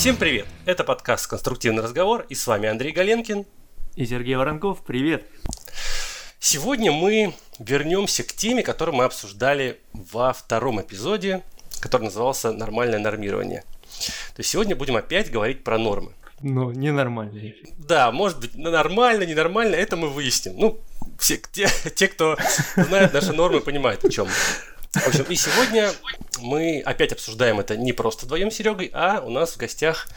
[0.00, 0.46] Всем привет!
[0.64, 3.44] Это подкаст «Конструктивный разговор» и с вами Андрей Галенкин
[3.96, 4.82] и Сергей Воронков.
[4.82, 5.26] Привет!
[6.38, 11.42] Сегодня мы вернемся к теме, которую мы обсуждали во втором эпизоде,
[11.80, 13.62] который назывался «Нормальное нормирование».
[14.34, 16.14] То есть сегодня будем опять говорить про нормы.
[16.40, 17.56] Ну, ненормальные.
[17.76, 20.54] Да, может быть, нормально, ненормально, это мы выясним.
[20.56, 20.80] Ну,
[21.18, 22.38] все, те, те, кто
[22.74, 24.28] знает наши нормы, понимают, о чем
[24.92, 25.92] в общем, и сегодня
[26.40, 30.08] мы опять обсуждаем это не просто вдвоем с Серегой, а у нас в гостях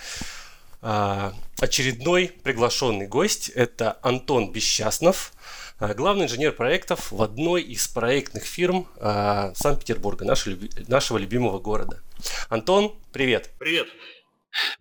[0.82, 3.50] а, очередной приглашенный гость.
[3.50, 5.34] Это Антон Бесчастнов,
[5.80, 12.02] а, главный инженер проектов в одной из проектных фирм а, Санкт-Петербурга, нашего, нашего любимого города.
[12.50, 13.52] Антон, привет.
[13.60, 13.88] Привет.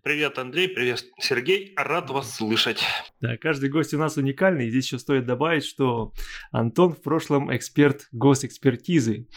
[0.03, 2.85] Привет, Андрей, привет, Сергей, рад вас слышать.
[3.21, 4.69] Да, каждый гость у нас уникальный.
[4.69, 6.13] Здесь еще стоит добавить, что
[6.51, 9.29] Антон в прошлом эксперт госэкспертизы.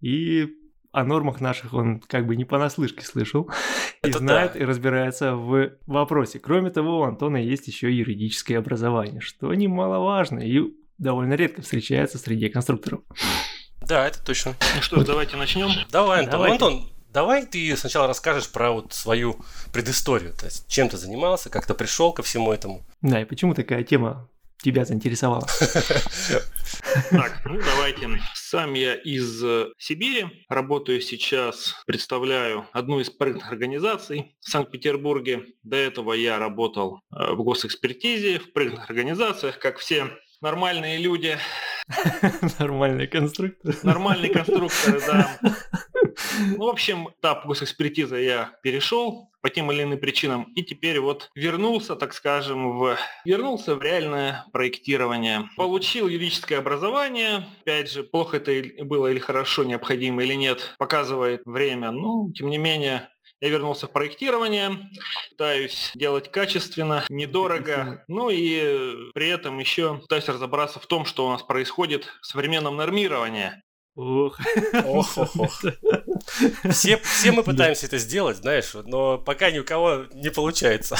[0.00, 0.48] И
[0.92, 3.50] о нормах наших он как бы не понаслышке слышал
[4.02, 4.58] и знает да.
[4.58, 6.38] и разбирается в вопросе.
[6.38, 10.60] Кроме того, у Антона есть еще юридическое образование, что немаловажно и
[10.98, 13.02] довольно редко встречается среди конструкторов.
[13.80, 14.54] Да, это точно.
[14.76, 15.70] Ну что ж, давайте начнем.
[15.90, 16.32] Давай, Антон.
[16.32, 16.64] Давайте.
[16.64, 19.36] Антон, Давай ты сначала расскажешь про вот свою
[19.72, 22.84] предысторию, то есть чем ты занимался, как ты пришел ко всему этому.
[23.02, 24.28] Да, и почему такая тема
[24.62, 25.46] тебя заинтересовала?
[27.10, 28.20] Так, ну давайте.
[28.34, 35.44] Сам я из э, Сибири, работаю сейчас, представляю одну из проектных организаций в Санкт-Петербурге.
[35.62, 41.38] До этого я работал э, в госэкспертизе, в проектных организациях, как все нормальные люди.
[42.58, 43.76] Нормальные конструкторы.
[43.82, 45.38] Нормальные конструкторы, да.
[46.38, 51.30] Ну, в общем, этап госэкспертизы я перешел по тем или иным причинам, и теперь вот
[51.34, 55.48] вернулся, так скажем, в вернулся в реальное проектирование.
[55.56, 61.90] Получил юридическое образование, опять же, плохо это было или хорошо, необходимо или нет, показывает время,
[61.90, 63.08] но, тем не менее,
[63.40, 64.90] я вернулся в проектирование,
[65.30, 71.30] пытаюсь делать качественно, недорого, ну и при этом еще пытаюсь разобраться в том, что у
[71.30, 73.52] нас происходит в современном нормировании.
[73.96, 74.38] Ох.
[74.84, 75.62] Ох, ох, ох.
[76.70, 80.96] Все, все мы пытаемся это сделать, знаешь, но пока ни у кого не получается.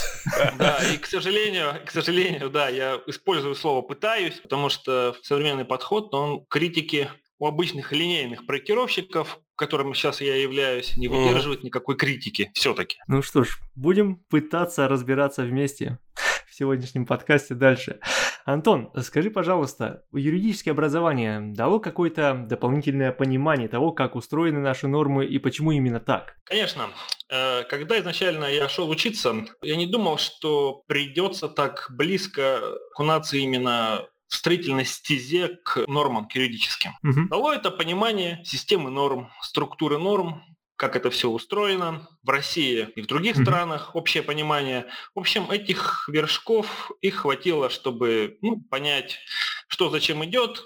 [0.59, 6.13] Да, и к сожалению, к сожалению, да, я использую слово «пытаюсь», потому что современный подход,
[6.15, 12.97] он критики у обычных линейных проектировщиков, которым сейчас я являюсь, не выдерживает никакой критики все-таки.
[13.07, 15.99] Ну что ж, будем пытаться разбираться вместе
[16.49, 18.01] в сегодняшнем подкасте дальше.
[18.47, 25.39] Антон, скажи, пожалуйста, юридическое образование дало какое-то дополнительное понимание того, как устроены наши нормы и
[25.39, 26.37] почему именно так?
[26.45, 26.89] Конечно.
[27.29, 32.61] Э, когда изначально я шел учиться, я не думал, что придется так близко
[32.93, 36.93] окунаться именно строительной стезе к нормам, к юридическим.
[37.03, 37.29] Угу.
[37.29, 40.43] Дало это понимание системы норм, структуры норм,
[40.81, 43.43] как это все устроено в России и в других mm-hmm.
[43.43, 44.87] странах, общее понимание.
[45.15, 49.19] В общем, этих вершков их хватило, чтобы ну, понять,
[49.69, 50.65] что зачем идет,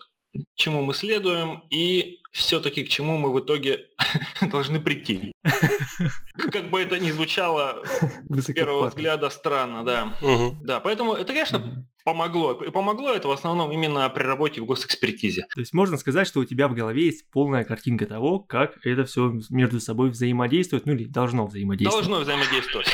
[0.55, 3.89] чему мы следуем и все-таки к чему мы в итоге
[4.41, 5.33] должны прийти.
[6.53, 7.83] Как бы это ни звучало
[8.29, 10.17] с первого взгляда странно, да.
[10.63, 12.53] Да, поэтому это, конечно, помогло.
[12.53, 15.47] И помогло это в основном именно при работе в госэкспертизе.
[15.55, 19.05] То есть можно сказать, что у тебя в голове есть полная картинка того, как это
[19.05, 22.07] все между собой взаимодействует, ну или должно взаимодействовать.
[22.07, 22.89] Должно взаимодействовать.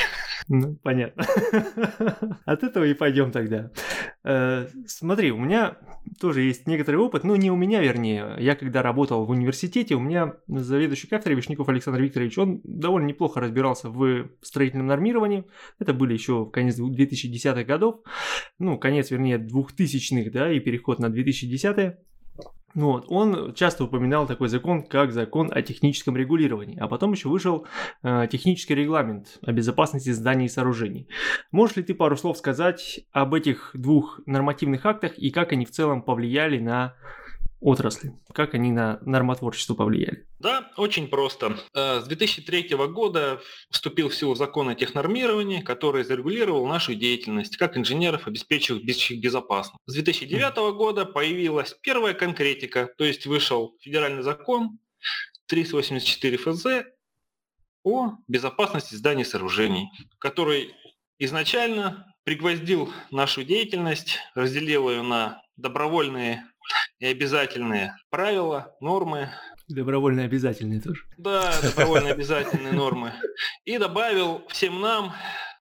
[0.47, 1.23] Ну, понятно.
[2.45, 3.71] От этого и пойдем тогда.
[4.23, 5.77] Э, смотри, у меня
[6.19, 8.35] тоже есть некоторый опыт, ну не у меня, вернее.
[8.39, 13.39] Я когда работал в университете, у меня заведующий кафедрой Вишняков Александр Викторович, он довольно неплохо
[13.39, 15.45] разбирался в строительном нормировании.
[15.79, 18.01] Это были еще конец 2010-х годов.
[18.59, 21.99] Ну, конец, вернее, 2000-х, да, и переход на 2010-е.
[22.73, 27.29] Ну вот, он часто упоминал такой закон, как закон о техническом регулировании, а потом еще
[27.29, 27.67] вышел
[28.03, 31.07] э, технический регламент о безопасности зданий и сооружений.
[31.51, 35.71] Можешь ли ты пару слов сказать об этих двух нормативных актах и как они в
[35.71, 36.95] целом повлияли на
[37.61, 38.13] отрасли?
[38.33, 40.27] Как они на нормотворчество повлияли?
[40.39, 41.57] Да, очень просто.
[41.73, 47.77] Э, с 2003 года вступил в силу закон о технормировании, который зарегулировал нашу деятельность как
[47.77, 49.79] инженеров, обеспечивающих безопасность.
[49.85, 54.79] С 2009 года появилась первая конкретика, то есть вышел федеральный закон
[55.45, 56.65] 384 ФЗ
[57.83, 60.73] о безопасности зданий и сооружений, который
[61.19, 66.45] изначально пригвоздил нашу деятельность, разделил ее на добровольные
[66.99, 69.29] и обязательные правила, нормы.
[69.67, 71.03] Добровольно обязательные тоже.
[71.17, 73.13] Да, добровольно обязательные нормы.
[73.65, 75.13] И добавил всем нам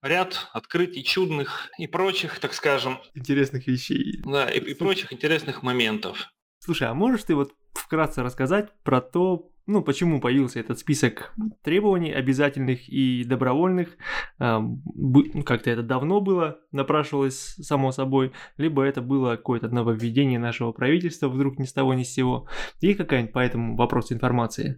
[0.03, 3.01] ряд открытий чудных и прочих, так скажем...
[3.15, 4.21] Интересных вещей.
[4.25, 6.31] Да, и, и прочих интересных моментов.
[6.59, 11.33] Слушай, а можешь ты вот вкратце рассказать про то, ну, почему появился этот список
[11.63, 13.97] требований обязательных и добровольных.
[14.39, 21.29] Ну, как-то это давно было, напрашивалось само собой, либо это было какое-то нововведение нашего правительства
[21.29, 22.49] вдруг ни с того ни с сего.
[22.81, 24.77] И какая-нибудь по этому вопросу информация?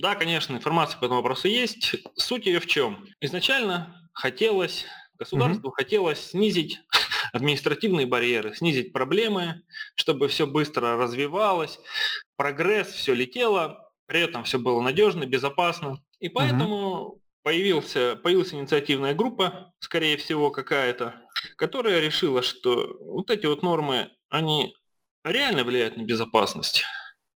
[0.00, 1.94] Да, конечно, информация по этому вопросу есть.
[2.16, 3.06] Суть ее в чем?
[3.20, 4.86] Изначально хотелось
[5.18, 5.74] Государству угу.
[5.76, 6.80] хотелось снизить
[7.32, 9.62] административные барьеры, снизить проблемы,
[9.94, 11.78] чтобы все быстро развивалось,
[12.36, 15.96] прогресс, все летело, при этом все было надежно, безопасно.
[16.20, 17.22] И поэтому угу.
[17.42, 21.14] появился, появилась инициативная группа, скорее всего, какая-то,
[21.56, 24.76] которая решила, что вот эти вот нормы, они
[25.24, 26.84] реально влияют на безопасность.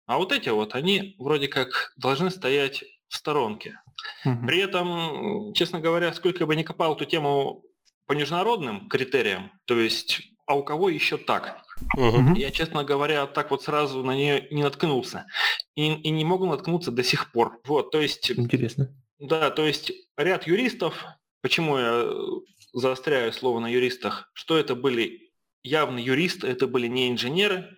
[0.05, 3.81] А вот эти вот, они вроде как должны стоять в сторонке.
[4.23, 7.65] При этом, честно говоря, сколько бы ни копал эту тему
[8.05, 11.66] по международным критериям, то есть, а у кого еще так?
[11.97, 12.35] Угу.
[12.37, 15.27] Я, честно говоря, так вот сразу на нее не наткнулся.
[15.75, 17.61] И, и не могу наткнуться до сих пор.
[17.65, 18.31] Вот, то есть...
[18.31, 18.95] Интересно.
[19.19, 21.05] Да, то есть ряд юристов,
[21.43, 22.07] почему я
[22.73, 25.33] заостряю слово на юристах, что это были
[25.63, 27.77] явно юристы, это были не инженеры.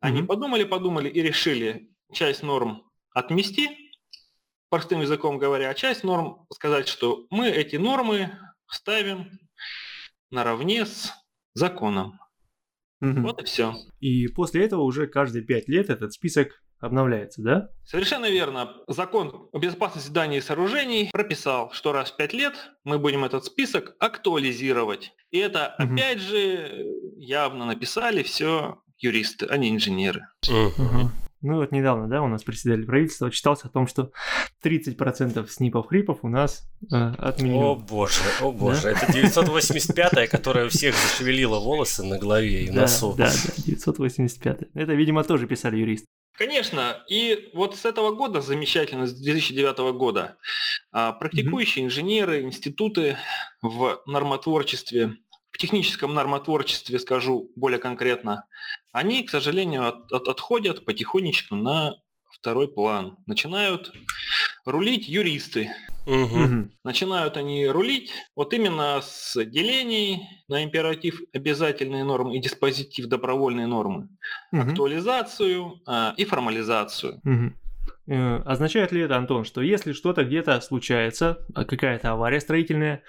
[0.00, 0.28] Они угу.
[0.28, 2.84] подумали, подумали и решили часть норм
[3.14, 3.92] отмести,
[4.68, 9.38] простым языком говоря, а часть норм сказать, что мы эти нормы ставим
[10.30, 11.12] наравне с
[11.54, 12.18] законом.
[13.02, 13.20] Угу.
[13.20, 13.74] Вот и все.
[14.00, 17.68] И после этого уже каждые пять лет этот список обновляется, да?
[17.84, 18.76] Совершенно верно.
[18.86, 22.54] Закон о безопасности зданий и сооружений прописал, что раз в пять лет
[22.84, 25.12] мы будем этот список актуализировать.
[25.30, 25.94] И это, угу.
[25.94, 30.28] опять же, явно написали все юристы, а не инженеры.
[30.48, 31.10] Угу.
[31.42, 34.12] Ну вот недавно, да, у нас председатель правительства читался о том, что
[34.64, 37.72] 30% снипов-хрипов у нас э, отменено.
[37.72, 38.90] О боже, о боже, да?
[38.92, 43.14] это 985-я, которая у всех зашевелила волосы на голове и да, носу.
[43.18, 46.06] Да, да, 985 Это, видимо, тоже писали юристы.
[46.34, 50.38] Конечно, и вот с этого года, замечательно, с 2009 года,
[50.90, 51.88] а, практикующие mm-hmm.
[51.88, 53.16] инженеры, институты
[53.60, 55.16] в нормотворчестве
[55.52, 58.46] в техническом нормотворчестве, скажу более конкретно,
[58.90, 61.96] они, к сожалению, от, от, отходят потихонечку на
[62.30, 63.18] второй план.
[63.26, 63.92] Начинают
[64.64, 65.70] рулить юристы.
[66.06, 66.70] Угу.
[66.82, 74.08] Начинают они рулить вот именно с делений на императив обязательные нормы и диспозитив добровольные нормы,
[74.50, 74.62] угу.
[74.62, 77.20] актуализацию а, и формализацию.
[77.24, 78.42] Угу.
[78.44, 83.04] Означает ли это, Антон, что если что-то где-то случается, а, какая-то авария строительная,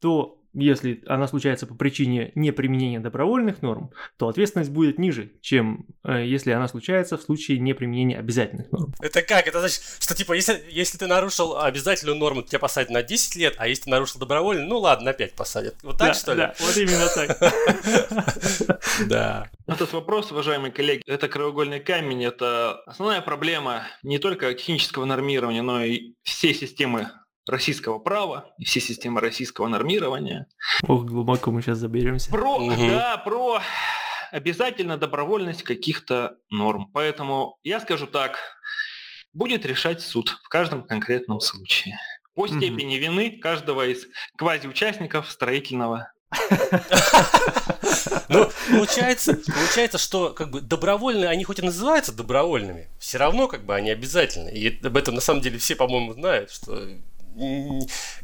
[0.00, 6.24] то если она случается по причине неприменения добровольных норм, то ответственность будет ниже, чем э,
[6.26, 8.94] если она случается в случае неприменения обязательных норм.
[9.00, 9.46] Это как?
[9.46, 13.36] Это значит, что типа, если, если ты нарушил обязательную норму, то тебя посадят на 10
[13.36, 15.76] лет, а если ты нарушил добровольную, ну ладно, на 5 посадят.
[15.82, 16.38] Вот так, да, что ли?
[16.38, 18.78] Да, вот именно так.
[19.08, 19.50] Да.
[19.66, 25.82] Этот вопрос, уважаемые коллеги, это краеугольный камень, это основная проблема не только технического нормирования, но
[25.82, 27.10] и всей системы
[27.48, 30.46] российского права и все системы российского нормирования.
[30.86, 32.30] Ох, глубоко мы сейчас заберемся.
[32.30, 32.76] Про, угу.
[32.76, 33.60] да, про
[34.30, 36.90] обязательно добровольность каких-то норм.
[36.92, 38.38] Поэтому я скажу так,
[39.32, 41.98] будет решать суд в каждом конкретном случае.
[42.34, 43.04] По степени угу.
[43.04, 44.06] вины каждого из
[44.36, 46.12] квазиучастников строительного
[48.28, 53.64] ну, получается, получается, что как бы добровольные, они хоть и называются добровольными, все равно как
[53.64, 54.50] бы они обязательны.
[54.50, 56.88] И об этом на самом деле все, по-моему, знают, что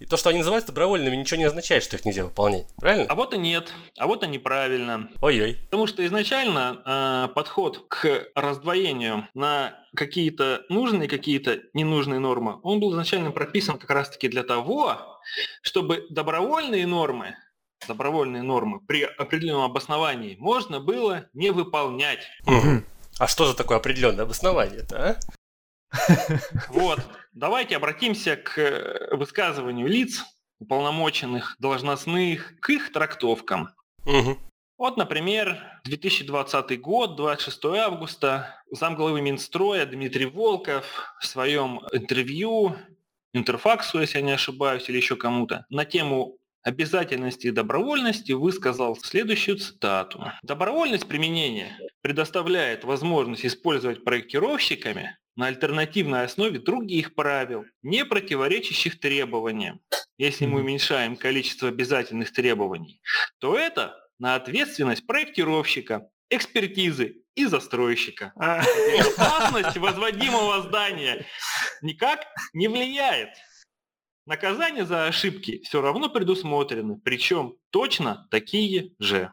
[0.09, 2.67] то, что они называются добровольными, ничего не означает, что их нельзя выполнять.
[2.77, 3.07] Правильно?
[3.09, 3.73] А вот и нет.
[3.99, 5.09] А вот и неправильно.
[5.21, 5.59] Ой-ой.
[5.65, 12.93] Потому что изначально э, подход к раздвоению на какие-то нужные, какие-то ненужные нормы, он был
[12.93, 15.21] изначально прописан как раз-таки для того,
[15.63, 17.35] чтобы добровольные нормы
[17.87, 22.27] добровольные нормы при определенном обосновании можно было не выполнять.
[22.45, 22.83] Угу.
[23.19, 25.17] А что за такое определенное обоснование-то, а?
[26.69, 27.01] Вот.
[27.39, 30.25] Давайте обратимся к э, высказыванию лиц,
[30.59, 33.69] уполномоченных, должностных, к их трактовкам.
[34.05, 34.39] Угу.
[34.77, 42.75] Вот, например, 2020 год, 26 августа, замглавы Минстроя Дмитрий Волков в своем интервью
[43.33, 49.59] Интерфаксу, если я не ошибаюсь, или еще кому-то, на тему обязательности и добровольности высказал следующую
[49.59, 50.33] цитату.
[50.43, 59.81] Добровольность применения предоставляет возможность использовать проектировщиками на альтернативной основе других правил, не противоречащих требованиям.
[60.19, 63.01] Если мы уменьшаем количество обязательных требований,
[63.39, 68.33] то это на ответственность проектировщика, экспертизы и застройщика.
[68.35, 68.65] А.
[68.65, 71.25] Безопасность возводимого здания
[71.83, 73.31] никак не влияет.
[74.27, 79.33] Наказания за ошибки все равно предусмотрены, причем точно такие же.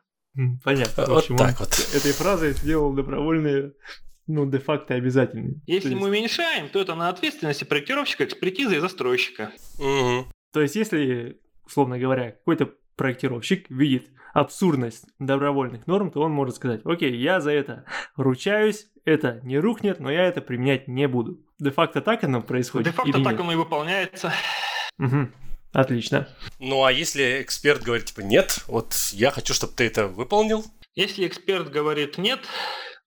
[0.63, 1.05] Понятно.
[1.07, 1.69] Вот так вот.
[1.95, 3.73] Этой фразой сделал добровольные
[4.27, 5.61] ну, де-факто обязательный.
[5.67, 6.01] Если есть...
[6.01, 9.51] мы уменьшаем, то это на ответственности проектировщика, экспертизы и застройщика.
[9.77, 10.27] Угу.
[10.53, 16.81] То есть, если, условно говоря, какой-то проектировщик видит абсурдность добровольных норм, то он может сказать,
[16.83, 21.39] окей, я за это ручаюсь, это не рухнет, но я это применять не буду.
[21.59, 22.87] Де-факто так оно происходит?
[22.87, 23.41] Де-факто так нет?
[23.41, 24.33] оно и выполняется.
[24.97, 25.29] Угу.
[25.71, 26.27] Отлично.
[26.59, 30.63] Ну а если эксперт говорит, типа, нет, вот я хочу, чтобы ты это выполнил?
[30.95, 32.39] Если эксперт говорит нет,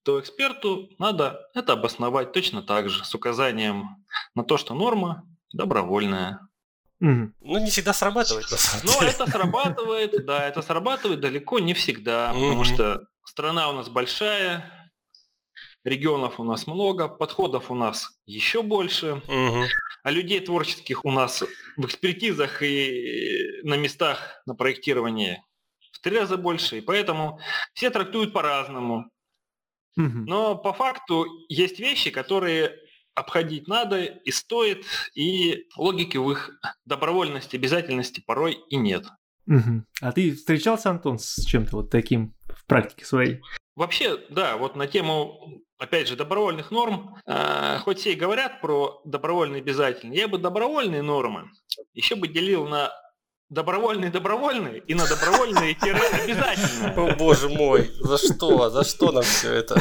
[0.08, 5.22] то эксперту надо это обосновать точно так же, с указанием на то, что норма
[5.52, 6.48] добровольная.
[7.02, 7.32] Угу.
[7.42, 9.10] Ну, не всегда срабатывает, на самом Но деле.
[9.10, 12.40] это срабатывает, да, это срабатывает далеко не всегда, угу.
[12.40, 14.90] потому что страна у нас большая,
[15.84, 19.64] регионов у нас много, подходов у нас еще больше, угу.
[20.04, 21.44] а людей творческих у нас
[21.76, 25.44] в экспертизах и на местах на проектировании
[25.92, 27.40] в три раза больше, и поэтому
[27.74, 29.10] все трактуют по-разному.
[29.96, 32.72] Но по факту есть вещи, которые
[33.14, 36.50] обходить надо и стоит, и логики в их
[36.84, 39.06] добровольности, обязательности порой и нет.
[39.46, 39.84] Угу.
[40.02, 43.40] А ты встречался, Антон, с чем-то вот таким в практике своей?
[43.74, 49.00] Вообще, да, вот на тему, опять же, добровольных норм, э, хоть все и говорят про
[49.04, 51.50] добровольные обязательные, я бы добровольные нормы
[51.94, 52.92] еще бы делил на
[53.50, 56.92] добровольные добровольные и на добровольные тире обязательно.
[56.96, 58.70] О боже мой, за что?
[58.70, 59.80] За что нам все это?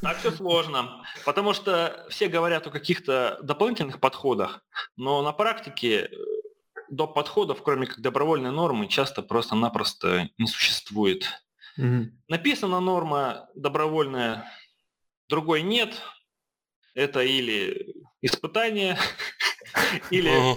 [0.00, 4.64] Так все сложно, потому что все говорят о каких-то дополнительных подходах,
[4.96, 6.08] но на практике э,
[6.90, 11.28] до подходов, кроме как добровольной нормы, часто просто-напросто не существует.
[11.78, 14.44] mm Написана норма добровольная,
[15.28, 16.02] другой нет.
[16.94, 18.98] Это или испытание,
[20.10, 20.56] или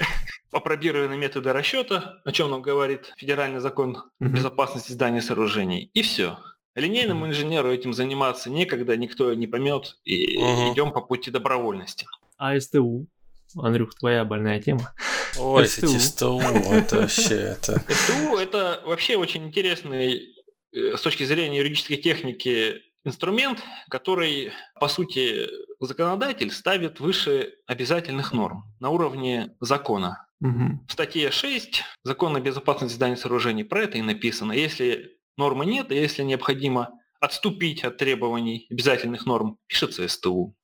[0.56, 6.38] опробированные методы расчета, о чем нам говорит федеральный закон безопасности зданий и сооружений, и все.
[6.76, 10.74] Линейному инженеру этим заниматься некогда, никто не поймет, и угу.
[10.74, 12.08] идем по пути добровольности.
[12.38, 13.08] А СТУ?
[13.56, 14.94] Андрюх, твоя больная тема.
[15.38, 17.36] Ой, СТУ, СТУ это вообще...
[17.36, 17.80] Это...
[17.90, 20.36] СТУ это вообще очень интересный
[20.74, 25.48] э, с точки зрения юридической техники инструмент, который, по сути,
[25.80, 30.25] законодатель ставит выше обязательных норм на уровне закона.
[30.42, 30.86] Угу.
[30.88, 34.52] В статье 6 Закона о безопасности зданий и сооружений про это и написано.
[34.52, 40.56] Если нормы нет, и если необходимо отступить от требований обязательных норм, пишется СТУ.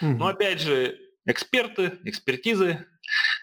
[0.00, 0.10] Угу.
[0.10, 2.86] Но опять же, эксперты, экспертизы,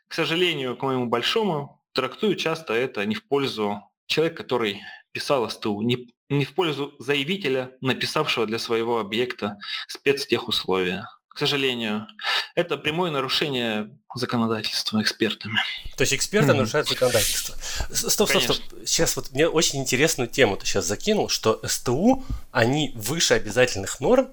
[0.08, 5.82] к сожалению, к моему большому, трактуют часто это не в пользу человека, который писал СТУ,
[5.82, 12.08] не, не в пользу заявителя, написавшего для своего объекта спецтехусловия к сожалению.
[12.56, 15.60] Это прямое нарушение законодательства экспертами.
[15.98, 16.56] То есть эксперты mm-hmm.
[16.56, 17.56] нарушают законодательство.
[17.92, 18.58] Стоп, стоп, стоп.
[18.86, 22.24] Сейчас вот мне очень интересную тему ты сейчас закинул, что СТУ,
[22.54, 24.30] они выше обязательных норм,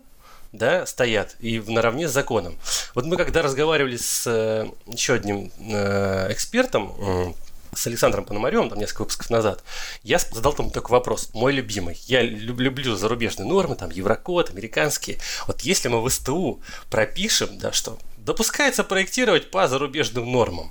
[0.52, 2.56] да, стоят и в наравне с законом.
[2.94, 7.34] Вот мы когда разговаривали с э, еще одним э, экспертом,
[7.74, 9.64] с Александром Пономаревым, там несколько выпусков назад,
[10.02, 11.98] я задал там такой вопрос, мой любимый.
[12.06, 15.18] Я люблю зарубежные нормы, там Еврокод, американские.
[15.46, 16.60] Вот если мы в СТУ
[16.90, 20.70] пропишем, да, что допускается проектировать по зарубежным нормам,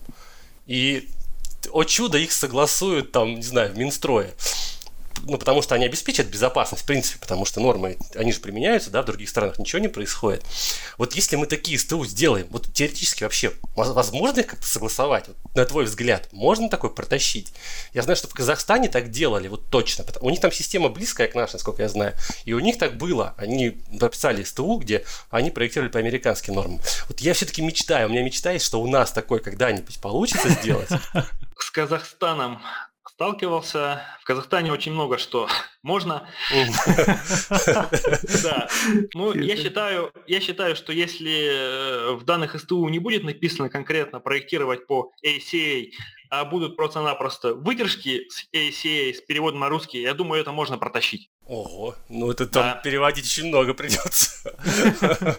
[0.67, 1.09] и
[1.71, 4.33] о чудо их согласуют там, не знаю, в Минстрое
[5.23, 9.01] ну, потому что они обеспечат безопасность, в принципе, потому что нормы, они же применяются, да,
[9.01, 10.43] в других странах ничего не происходит.
[10.97, 15.65] Вот если мы такие СТУ сделаем, вот теоретически вообще, возможно их как-то согласовать, вот, на
[15.65, 17.53] твой взгляд, можно такое протащить?
[17.93, 21.35] Я знаю, что в Казахстане так делали, вот точно, у них там система близкая к
[21.35, 22.13] нашей, насколько я знаю,
[22.45, 26.79] и у них так было, они написали СТУ, где они проектировали по американским нормам.
[27.07, 30.89] Вот я все-таки мечтаю, у меня мечта есть, что у нас такое когда-нибудь получится сделать.
[31.57, 32.61] С Казахстаном
[33.21, 34.01] сталкивался.
[34.19, 35.47] В Казахстане очень много что
[35.83, 36.27] можно.
[38.41, 38.67] Да.
[39.13, 44.19] Ну, я считаю, я считаю, что если э, в данных СТУ не будет написано конкретно
[44.19, 45.91] проектировать по ACA,
[46.31, 51.29] а будут просто-напросто выдержки с ACA, с переводом на русский, я думаю, это можно протащить.
[51.47, 52.75] Ого, ну это там да.
[52.75, 54.55] переводить очень много придется.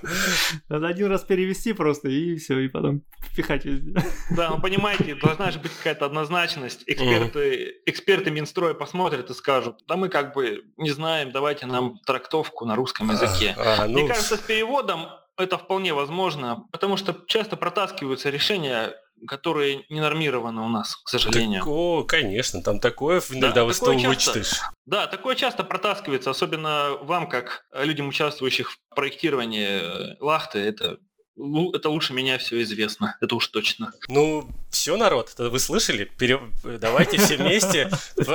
[0.69, 3.95] Надо один раз перевести просто и все, и потом впихать везде.
[4.31, 6.83] Да, ну понимаете, должна же быть какая-то однозначность.
[6.87, 12.67] Эксперты, эксперты Минстроя посмотрят и скажут, да мы как бы не знаем, давайте нам трактовку
[12.67, 13.55] на русском языке.
[13.57, 14.01] А, ну...
[14.01, 18.95] Мне кажется, с переводом это вполне возможно, потому что часто протаскиваются решения
[19.27, 21.61] которые не нормированы у нас, к сожалению.
[21.61, 24.61] Так, о, конечно, там такое иногда да, СТУ вычитаешь.
[24.87, 30.99] Да, такое часто протаскивается, особенно вам, как людям, участвующих в проектировании э, лахты, это
[31.37, 33.93] ну, это лучше меня все известно, это уж точно.
[34.09, 36.05] Ну, все, народ, вы слышали?
[36.19, 36.41] Пере...
[36.63, 37.91] Давайте все вместе,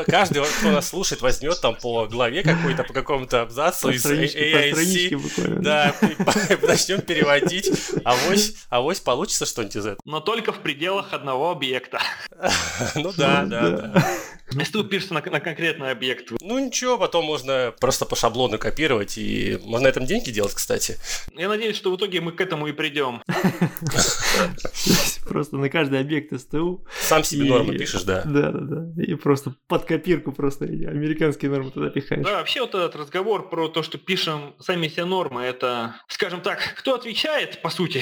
[0.07, 5.95] каждый, кто нас слушает, возьмет там по главе какой-то, по какому-то абзацу из AIC, да,
[6.63, 7.71] начнем переводить,
[8.03, 10.01] авось, авось получится что-нибудь из этого.
[10.05, 12.01] Но только в пределах одного объекта.
[12.95, 14.07] Ну да, да, да.
[14.51, 16.31] Если ты упишься на, на конкретный объект.
[16.41, 20.97] Ну ничего, потом можно просто по шаблону копировать, и можно на этом деньги делать, кстати.
[21.35, 22.86] Я надеюсь, что в итоге мы к этому и придем.
[25.27, 26.85] Просто на каждый объект СТУ.
[27.01, 28.23] Сам себе нормы пишешь, да.
[28.25, 29.03] Да, да, да.
[29.03, 32.25] И просто под копирку просто американские нормы туда пихаешь.
[32.25, 36.59] Да, вообще вот этот разговор про то, что пишем сами себе нормы, это, скажем так,
[36.77, 38.01] кто отвечает, по сути,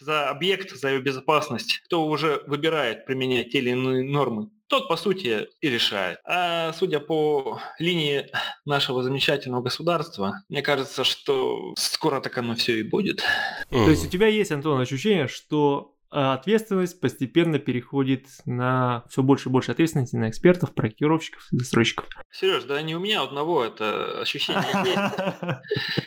[0.00, 4.96] за объект, за его безопасность, кто уже выбирает применять те или иные нормы тот, по
[4.96, 6.18] сути, и решает.
[6.24, 8.28] А судя по линии
[8.64, 13.22] нашего замечательного государства, мне кажется, что скоро так оно все и будет.
[13.68, 19.50] То есть у тебя есть, Антон, ощущение, что а, ответственность постепенно переходит на все больше
[19.50, 22.06] и больше ответственности на экспертов, проектировщиков и застройщиков.
[22.30, 25.58] Сереж, да не у меня одного это ощущение есть.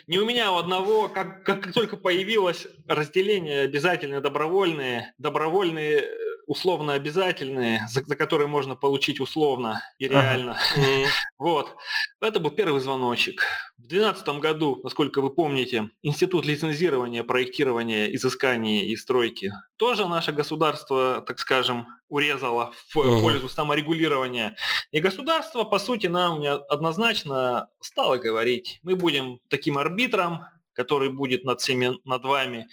[0.08, 6.04] Не у меня одного, как, как только появилось разделение обязательные, добровольные, добровольные
[6.46, 10.52] условно обязательные, за, за которые можно получить условно и реально.
[10.52, 11.08] Ага.
[11.38, 11.76] Вот.
[12.20, 13.42] Это был первый звоночек.
[13.76, 21.22] В 2012 году, насколько вы помните, Институт лицензирования, проектирования, изыскания и стройки тоже наше государство,
[21.26, 24.56] так скажем, урезало в пользу саморегулирования.
[24.92, 30.46] И государство, по сути, нам однозначно стало говорить, мы будем таким арбитром,
[30.76, 32.68] который будет над всеми, над вами.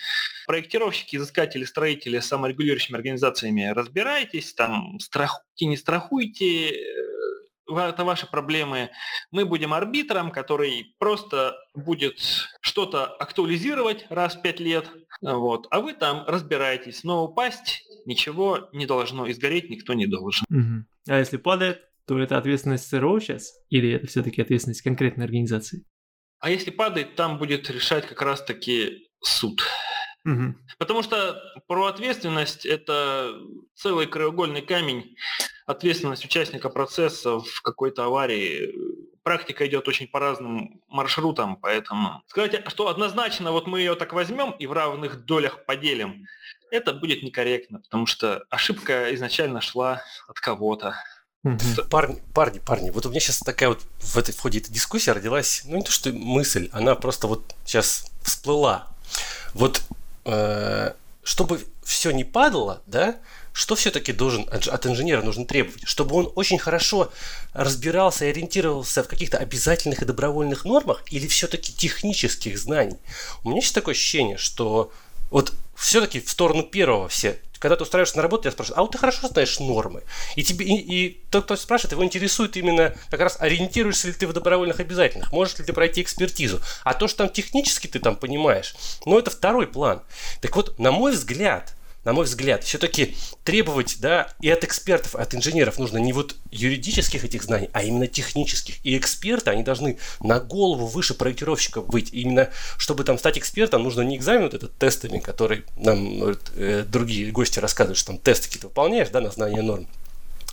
[0.46, 7.04] Проектировщики, изыскатели, строители саморегулирующими организациями разбирайтесь, там страхуйте, не страхуйте, э,
[7.70, 8.90] это ваши проблемы.
[9.32, 12.20] Мы будем арбитром, который просто будет
[12.62, 14.90] что-то актуализировать раз в пять лет,
[15.22, 17.04] вот, а вы там разбираетесь.
[17.04, 20.46] Но упасть ничего не должно, изгореть никто не должен.
[20.50, 20.86] Угу.
[21.10, 23.54] А если падает, то это ответственность СРО сейчас?
[23.70, 25.86] Или это все-таки ответственность конкретной организации?
[26.44, 29.64] А если падает, там будет решать как раз-таки суд.
[30.26, 30.56] Угу.
[30.78, 33.34] Потому что про ответственность это
[33.76, 35.16] целый краеугольный камень.
[35.66, 38.76] Ответственность участника процесса в какой-то аварии.
[39.24, 44.52] Практика идет очень по разным маршрутам, поэтому сказать, что однозначно вот мы ее так возьмем
[44.52, 46.26] и в равных долях поделим,
[46.72, 50.94] это будет некорректно, потому что ошибка изначально шла от кого-то.
[51.44, 51.88] Угу.
[51.90, 55.10] Парни, парни, парни, вот у меня сейчас такая вот в, этой, в ходе этой дискуссии
[55.10, 58.88] родилась, ну не то что мысль, она просто вот сейчас всплыла.
[59.54, 59.82] Вот
[60.24, 63.18] э, чтобы все не падало, да,
[63.52, 65.88] что все-таки должен от инженера нужно требовать?
[65.88, 67.12] Чтобы он очень хорошо
[67.54, 72.98] разбирался и ориентировался в каких-то обязательных и добровольных нормах или все-таки технических знаний?
[73.44, 74.92] У меня сейчас такое ощущение, что
[75.30, 78.92] вот все-таки в сторону первого все когда ты устраиваешься на работу, я спрашиваю, а вот
[78.92, 80.04] ты хорошо знаешь нормы?
[80.36, 84.28] И тебе и, и тот, кто спрашивает, его интересует именно как раз ориентируешься ли ты
[84.28, 86.60] в добровольных обязательных, можешь ли ты пройти экспертизу.
[86.84, 90.02] А то, что там технически ты там понимаешь, ну это второй план.
[90.42, 95.34] Так вот, на мой взгляд, на мой взгляд, все-таки требовать, да, и от экспертов, от
[95.36, 98.84] инженеров нужно не вот юридических этих знаний, а именно технических.
[98.86, 102.14] И эксперты, они должны на голову выше проектировщиков быть.
[102.14, 106.86] И именно, чтобы там стать экспертом, нужно не экзамен вот этот тестами, который нам э,
[106.88, 109.88] другие гости рассказывают, что там тесты какие-то выполняешь, да, на знание норм.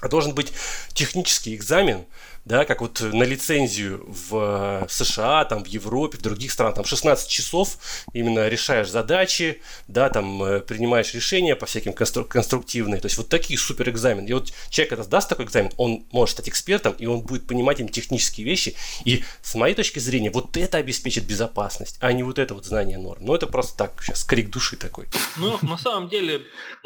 [0.08, 0.52] Должен быть
[0.92, 2.06] технический экзамен,
[2.44, 7.28] да, как вот на лицензию в США, там, в Европе, в других странах, там 16
[7.28, 7.78] часов
[8.12, 13.28] именно решаешь задачи, да, там э, принимаешь решения по всяким констру- конструктивные, то есть вот
[13.28, 14.28] такие супер экзамены.
[14.28, 17.80] И вот человек, когда сдаст такой экзамен, он может стать экспертом, и он будет понимать
[17.80, 22.38] им технические вещи, и с моей точки зрения, вот это обеспечит безопасность, а не вот
[22.38, 23.24] это вот знание норм.
[23.24, 25.06] Ну, это просто так, сейчас крик души такой.
[25.36, 26.42] Ну, на самом деле,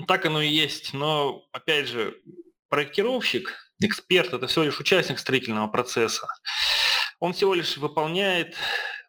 [0.08, 2.14] так оно и есть, но, опять же,
[2.74, 6.26] проектировщик, эксперт– это всего лишь участник строительного процесса.
[7.20, 8.56] Он всего лишь выполняет,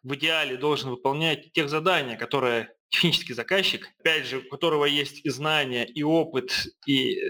[0.04, 5.30] в идеале должен выполнять тех задания, которые технический заказчик, опять же, у которого есть и
[5.30, 7.20] знания, и опыт, и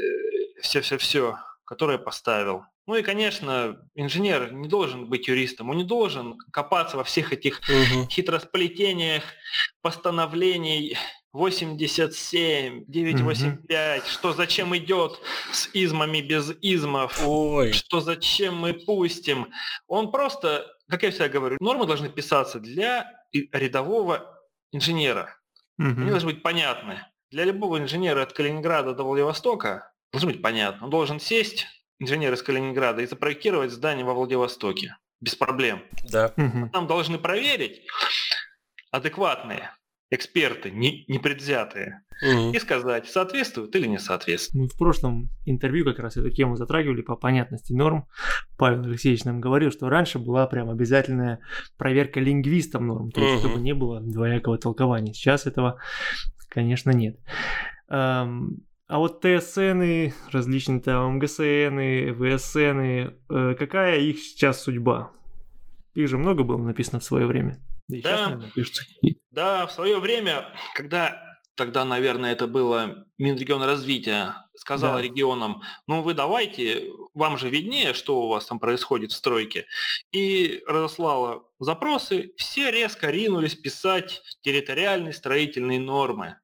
[0.60, 2.64] все-все-все, э, которое поставил.
[2.86, 7.60] Ну и, конечно, инженер не должен быть юристом, он не должен копаться во всех этих
[7.60, 8.10] угу.
[8.10, 9.24] хитросплетениях
[9.80, 10.98] постановлений
[11.36, 14.08] 87, 985, угу.
[14.08, 15.20] что зачем идет
[15.52, 17.72] с измами без измов, Ой.
[17.72, 19.48] что зачем мы пустим.
[19.86, 23.12] Он просто, как я всегда говорю, нормы должны писаться для
[23.52, 24.40] рядового
[24.72, 25.36] инженера.
[25.78, 26.00] Угу.
[26.00, 27.06] Они должны быть понятны.
[27.30, 30.84] Для любого инженера от Калининграда до Владивостока должно быть понятно.
[30.84, 31.66] Он должен сесть,
[31.98, 34.96] инженер из Калининграда, и запроектировать здание во Владивостоке.
[35.20, 35.82] Без проблем.
[36.10, 36.32] Да.
[36.36, 36.70] Угу.
[36.72, 37.82] Там должны проверить
[38.90, 39.70] адекватные
[40.10, 42.52] эксперты, не, непредвзятые, угу.
[42.52, 44.62] и сказать, соответствует или не соответствует.
[44.62, 48.06] Мы в прошлом интервью как раз эту тему затрагивали по понятности норм.
[48.56, 51.40] Павел Алексеевич нам говорил, что раньше была прям обязательная
[51.76, 53.48] проверка лингвистом норм, то есть угу.
[53.48, 55.12] чтобы не было двоякого толкования.
[55.12, 55.80] Сейчас этого,
[56.48, 57.18] конечно, нет.
[58.88, 65.10] А вот ТСН, различные там МГСН, ВСН, э, какая их сейчас судьба?
[65.94, 67.58] Их же много было написано в свое время.
[67.88, 75.02] Да, да, да, в свое время, когда тогда, наверное, это было Минрегионразвития, сказал да.
[75.02, 79.66] регионам, ну вы давайте, вам же виднее, что у вас там происходит в стройке.
[80.12, 86.38] И разослала запросы, все резко ринулись писать территориальные строительные нормы.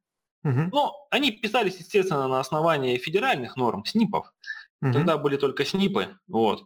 [0.45, 0.71] Угу.
[0.73, 4.33] Но они писались, естественно, на основании федеральных норм, СНИПов.
[4.81, 4.93] Угу.
[4.93, 6.19] Тогда были только СНИПы.
[6.27, 6.65] Вот.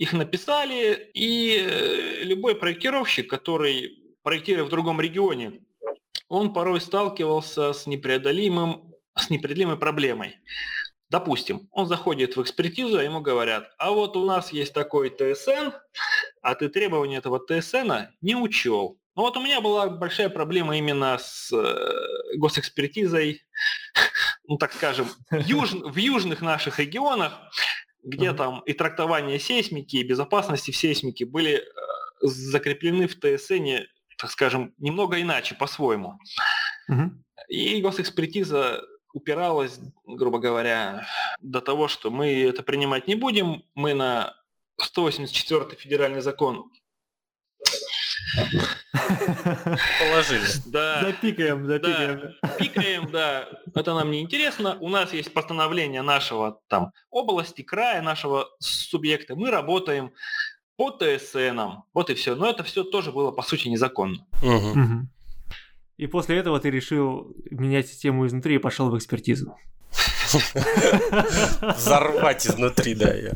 [0.00, 5.60] Их написали, и э, любой проектировщик, который проектирует в другом регионе,
[6.26, 10.36] он порой сталкивался с непреодолимым, с непреодолимой проблемой.
[11.10, 15.76] Допустим, он заходит в экспертизу, а ему говорят, а вот у нас есть такой ТСН,
[16.40, 18.98] а ты требования этого ТСН не учел.
[19.16, 23.42] Ну вот у меня была большая проблема именно с э, госэкспертизой,
[24.44, 27.34] ну так скажем, в южных наших регионах,
[28.02, 31.62] где там и трактование сейсмики, и безопасности в сейсмике были э,
[32.22, 33.84] закреплены в ТСН
[34.20, 36.18] так скажем, немного иначе, по-своему.
[36.88, 37.10] Угу.
[37.48, 38.82] И госэкспертиза
[39.14, 41.06] упиралась, грубо говоря,
[41.40, 44.34] до того, что мы это принимать не будем, мы на
[44.78, 46.70] 184 федеральный закон
[49.98, 50.46] Положили.
[50.66, 51.00] Да.
[51.02, 52.20] Запикаем, запикаем.
[52.42, 53.48] Да, пикаем, да.
[53.74, 54.76] Это нам не интересно.
[54.80, 59.36] У нас есть постановление нашего там области, края, нашего субъекта.
[59.36, 60.12] Мы работаем
[60.76, 61.84] по ТСНам.
[61.92, 62.34] Вот и все.
[62.34, 64.26] Но это все тоже было, по сути, незаконно.
[64.42, 65.08] Угу.
[65.98, 69.56] И после этого ты решил менять систему изнутри и пошел в экспертизу.
[71.76, 73.32] Взорвать изнутри, да, я.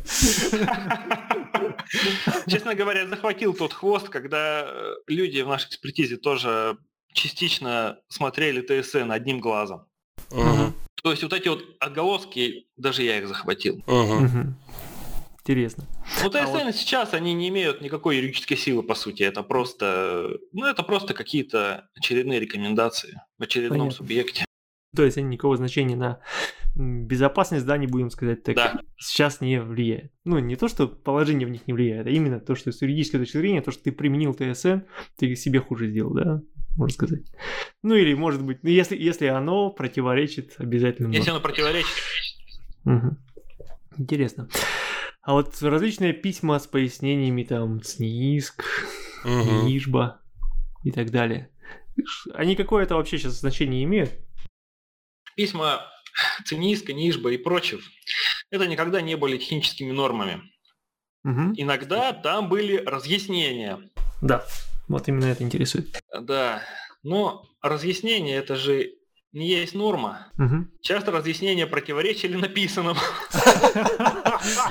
[2.47, 6.77] Честно говоря, захватил тот хвост, когда э, люди в нашей экспертизе тоже
[7.13, 9.87] частично смотрели ТСН одним глазом.
[10.31, 10.73] Угу.
[11.03, 13.83] То есть вот эти вот отголоски, даже я их захватил.
[13.87, 14.53] Угу.
[15.41, 15.85] Интересно.
[16.23, 16.75] Ну, ТСН а вот...
[16.75, 19.21] сейчас, они не имеют никакой юридической силы, по сути.
[19.21, 23.97] Это просто, ну, это просто какие-то очередные рекомендации в очередном Понятно.
[23.97, 24.45] субъекте.
[24.95, 26.19] То есть они никакого значения на
[26.75, 28.81] безопасность, да, не будем сказать так, да.
[28.97, 30.11] сейчас не влияет.
[30.25, 33.17] Ну, не то, что положение в них не влияет, а именно то, что с юридической
[33.17, 34.79] точки зрения, то, что ты применил ТСН,
[35.17, 36.41] ты себе хуже сделал, да,
[36.75, 37.23] можно сказать.
[37.81, 41.13] Ну, или, может быть, ну, если, если оно противоречит обязательно.
[41.13, 41.95] Если оно противоречит.
[42.83, 43.17] Угу.
[43.97, 44.49] Интересно.
[45.21, 48.63] А вот различные письма с пояснениями там СНИСК,
[49.23, 49.65] угу.
[49.65, 50.21] НИЖБА
[50.83, 51.49] и так далее.
[52.33, 54.24] Они какое-то вообще сейчас значение имеют?
[55.35, 55.81] Письма
[56.45, 57.81] ЦНИСКа, НИЖБА и прочих,
[58.49, 60.41] это никогда не были техническими нормами.
[61.23, 61.53] Угу.
[61.57, 63.89] Иногда там были разъяснения.
[64.21, 64.45] Да,
[64.87, 66.01] вот именно это интересует.
[66.19, 66.61] Да,
[67.03, 68.93] но разъяснение это же
[69.35, 70.27] не есть норма.
[70.37, 70.67] Угу.
[70.81, 72.99] Часто разъяснения противоречили написанному.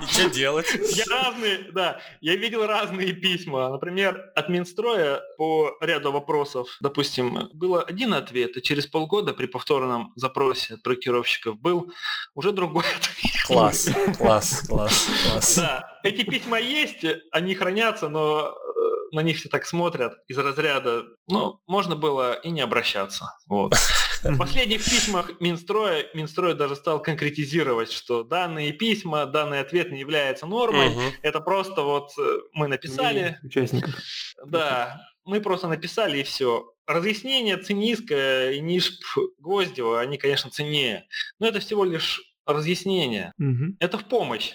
[0.02, 0.66] И что делать?
[0.90, 3.68] Я разные, да, я видел разные письма.
[3.68, 10.12] Например, от Минстроя по ряду вопросов, допустим, было один ответ, и через полгода при повторном
[10.16, 11.92] запросе от проектировщиков был
[12.34, 13.44] уже другой ответ.
[13.46, 15.56] Класс, класс, класс, класс.
[15.56, 18.54] Да, эти письма есть, они хранятся, но
[19.14, 23.30] на них все так смотрят из разряда, ну, можно было и не обращаться.
[23.46, 23.74] Вот.
[24.22, 30.46] В последних письмах Минстроя, Минстрой даже стал конкретизировать, что данные письма, данный ответ не является
[30.46, 30.88] нормой.
[30.88, 31.00] Угу.
[31.22, 33.38] Это просто вот э, мы написали.
[33.42, 33.94] Участников.
[34.44, 36.72] Да, мы просто написали и все.
[36.86, 39.02] Разъяснение Цениска и Нишп
[39.38, 41.06] Гвоздева, они, конечно, ценнее.
[41.38, 43.32] Но это всего лишь разъяснение.
[43.38, 43.76] Угу.
[43.80, 44.52] Это в помощь.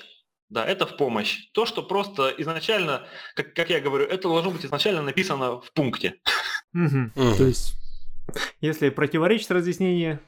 [0.50, 1.50] Да, это в помощь.
[1.54, 6.16] То, что просто изначально, как, как я говорю, это должно быть изначально написано в пункте.
[6.74, 7.76] То есть
[8.62, 10.20] если противоречит разъяснение,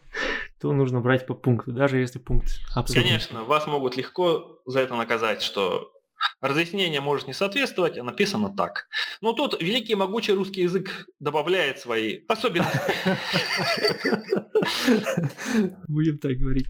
[0.59, 3.09] то нужно брать по пункту, даже если пункт абсолютно...
[3.09, 5.91] Конечно, вас могут легко за это наказать, что
[6.39, 8.87] разъяснение может не соответствовать, а написано так.
[9.21, 12.79] Но тут великий могучий русский язык добавляет свои особенности.
[15.87, 16.67] Будем так говорить.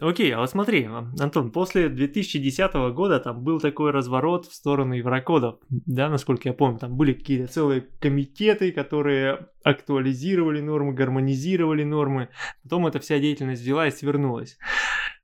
[0.00, 5.58] Окей, а вот смотри, Антон, после 2010 года там был такой разворот в сторону еврокодов,
[5.68, 12.28] да, насколько я помню, там были какие-то целые комитеты, которые актуализировали нормы, гармонизировали нормы,
[12.62, 14.58] потом эта вся деятельность взяла и свернулась.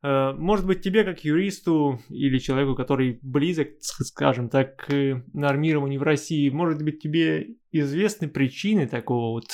[0.02, 6.04] Э, может быть, тебе как юристу или человеку, который близок, скажем так, к нормированию в
[6.04, 9.46] России, может быть, тебе известны причины такого вот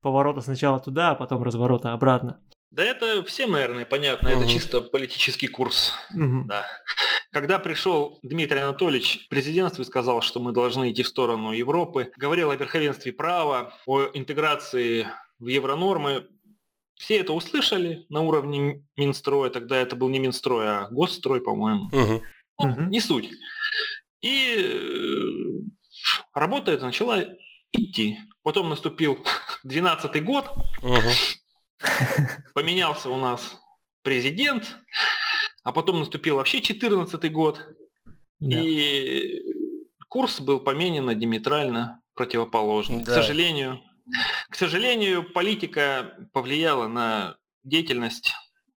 [0.00, 2.40] поворота сначала туда, а потом разворота обратно?
[2.72, 4.40] Да это всем, наверное, понятно, угу.
[4.40, 5.92] это чисто политический курс.
[6.14, 6.44] Угу.
[6.46, 6.66] Да.
[7.30, 12.10] Когда пришел Дмитрий Анатольевич в президентство и сказал, что мы должны идти в сторону Европы,
[12.16, 15.06] говорил о верховенстве права, о интеграции
[15.38, 16.26] в евронормы,
[16.94, 21.86] все это услышали на уровне Минстроя, тогда это был не Минстрой, а Госстрой, по-моему.
[21.92, 22.22] Угу.
[22.58, 22.80] Ну, угу.
[22.84, 23.28] Не суть.
[24.22, 27.22] И э, работа эта начала
[27.72, 28.18] идти.
[28.42, 29.18] Потом наступил
[29.64, 30.48] 12 год,
[30.80, 30.96] угу.
[32.54, 33.60] Поменялся у нас
[34.02, 34.76] президент,
[35.62, 37.60] а потом наступил вообще 14 год.
[38.40, 38.60] Да.
[38.60, 39.40] И
[40.08, 43.04] курс был поменен на диаметрально противоположный.
[43.04, 43.12] Да.
[43.12, 43.80] К сожалению,
[44.50, 48.32] к сожалению, политика повлияла на деятельность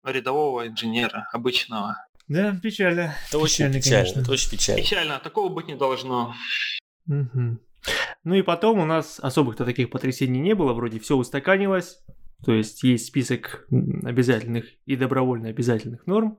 [0.05, 1.97] рядового инженера, обычного.
[2.29, 3.15] Да, печально.
[3.29, 4.21] Это очень печально, конечно.
[4.21, 4.83] это очень печально.
[4.83, 6.35] Печально, такого быть не должно.
[7.07, 7.59] Угу.
[8.25, 11.99] Ну и потом у нас особых-то таких потрясений не было, вроде все устаканилось,
[12.45, 13.67] то есть есть список
[14.03, 16.39] обязательных и добровольно обязательных норм,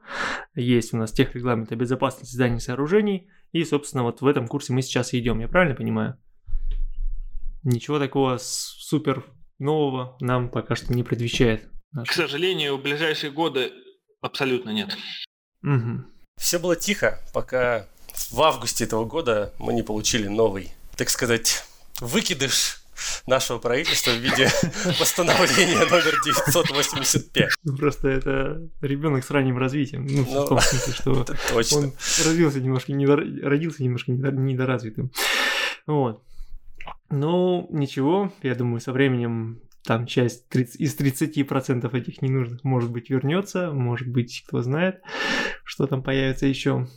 [0.56, 4.48] есть у нас тех регламент о безопасности зданий и сооружений, и, собственно, вот в этом
[4.48, 6.18] курсе мы сейчас и идем, я правильно понимаю?
[7.64, 9.26] Ничего такого супер
[9.60, 11.70] нового нам пока что не предвещает.
[11.94, 12.10] Наш...
[12.10, 13.72] К сожалению, в ближайшие годы
[14.22, 14.98] абсолютно нет.
[15.64, 16.04] Угу.
[16.38, 17.88] Все было тихо, пока
[18.32, 21.64] в августе этого года мы не получили новый, так сказать,
[22.02, 22.83] выкидыш
[23.28, 24.50] нашего правительства в виде
[25.00, 27.50] постановления номер 985.
[27.64, 30.06] Ну, просто это ребенок с ранним развитием.
[30.06, 31.78] Ну, в ну, том смысле, что точно.
[31.78, 31.94] он
[32.26, 33.24] родился немножко, недор...
[33.42, 35.12] родился немножко недоразвитым.
[35.88, 36.24] Вот.
[37.10, 43.10] Ну, ничего, я думаю, со временем там часть 30, из 30% этих ненужных, может быть,
[43.10, 45.02] вернется, может быть, кто знает,
[45.64, 46.88] что там появится еще.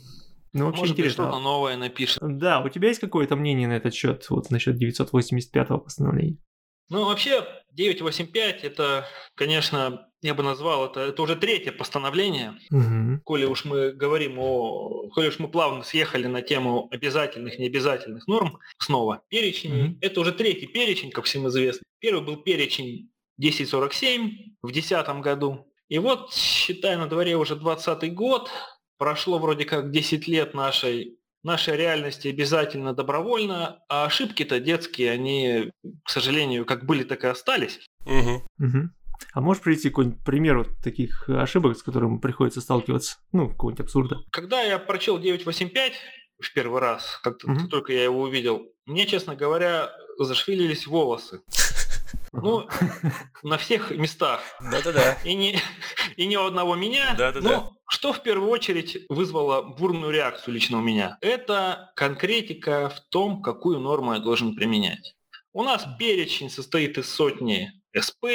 [0.53, 1.25] Ну, вообще Может интересно.
[1.25, 2.19] быть, что-то новое напишет.
[2.21, 6.37] Да, у тебя есть какое-то мнение на этот счет, вот насчет 985-го постановления?
[6.89, 9.05] Ну, вообще, 985 это,
[9.35, 12.57] конечно, я бы назвал это, это уже третье постановление.
[12.71, 13.21] Угу.
[13.23, 18.59] Коли уж мы говорим о, коли уж мы плавно съехали на тему обязательных, необязательных норм,
[18.79, 19.97] снова перечень, угу.
[20.01, 21.83] это уже третий перечень, как всем известно.
[21.99, 25.67] Первый был перечень 1047 в 2010 году.
[25.89, 28.49] И вот, считай, на дворе уже 20 год,
[28.97, 35.71] прошло вроде как 10 лет нашей, нашей реальности обязательно добровольно, а ошибки-то детские, они,
[36.03, 37.79] к сожалению, как были, так и остались.
[38.05, 38.43] Угу.
[38.59, 38.89] Угу.
[39.33, 43.17] А можешь привести какой-нибудь пример вот таких ошибок, с которыми приходится сталкиваться?
[43.31, 44.17] Ну, какого-нибудь абсурда.
[44.31, 45.93] Когда я прочел 985
[46.39, 47.67] в первый раз, как угу.
[47.67, 51.41] только я его увидел, мне, честно говоря, зашвилились волосы.
[52.31, 52.67] Ну,
[53.43, 54.41] на всех местах.
[54.61, 55.17] Да-да-да.
[55.23, 55.59] И не,
[56.15, 57.15] и не у одного меня.
[57.17, 57.69] Да-да-да.
[57.89, 61.17] Что в первую очередь вызвало бурную реакцию лично у меня?
[61.21, 65.15] Это конкретика в том, какую норму я должен применять.
[65.53, 68.25] У нас перечень состоит из сотни СП,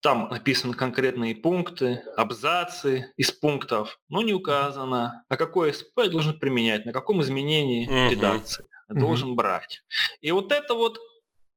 [0.00, 6.38] там написаны конкретные пункты, абзацы из пунктов, но не указано, а какой СП я должен
[6.38, 9.82] применять, на каком изменении редакции я должен брать.
[10.20, 10.98] И вот это вот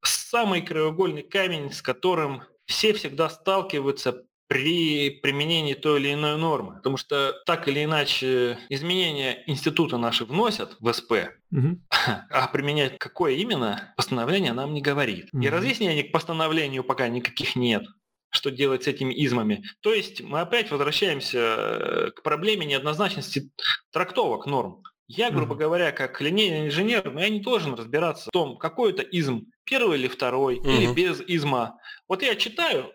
[0.01, 6.75] самый краеугольный камень, с которым все всегда сталкиваются при применении той или иной нормы.
[6.75, 11.11] Потому что так или иначе изменения института наши вносят в СП,
[11.51, 11.79] угу.
[12.29, 15.29] а применять какое именно постановление нам не говорит.
[15.33, 15.43] Угу.
[15.43, 17.85] И разъяснений к постановлению пока никаких нет
[18.29, 19.63] что делать с этими измами.
[19.81, 23.49] То есть мы опять возвращаемся э, к проблеме неоднозначности
[23.91, 24.83] трактовок норм.
[25.07, 25.57] Я, грубо mm-hmm.
[25.57, 29.97] говоря, как линейный инженер, но я не должен разбираться в том, какой это изм, первый
[29.97, 30.77] или второй, mm-hmm.
[30.77, 31.79] или без изма.
[32.09, 32.91] Вот я читаю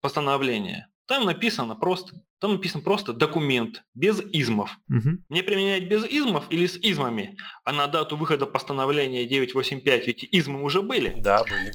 [0.00, 4.78] постановление, там написано просто, там написан просто документ без измов.
[4.88, 5.24] Угу.
[5.28, 7.36] Мне применять без измов или с измами?
[7.64, 11.20] А на дату выхода постановления 985 ведь измы уже были.
[11.20, 11.74] Да, были.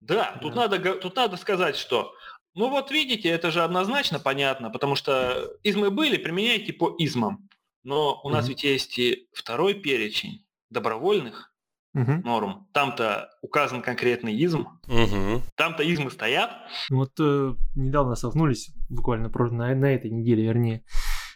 [0.00, 0.68] Да, тут, да.
[0.68, 2.14] Надо, тут надо сказать, что
[2.54, 7.48] ну вот видите, это же однозначно понятно, потому что измы были, применяйте по измам.
[7.82, 11.51] Но у нас ведь есть и второй перечень добровольных
[11.94, 12.12] угу.
[12.24, 12.66] норм.
[12.72, 14.66] Там-то указан конкретный изм.
[14.88, 15.42] Угу.
[15.56, 16.50] Там-то измы стоят.
[16.90, 20.84] Вот э, недавно столкнулись, буквально на, на этой неделе, вернее,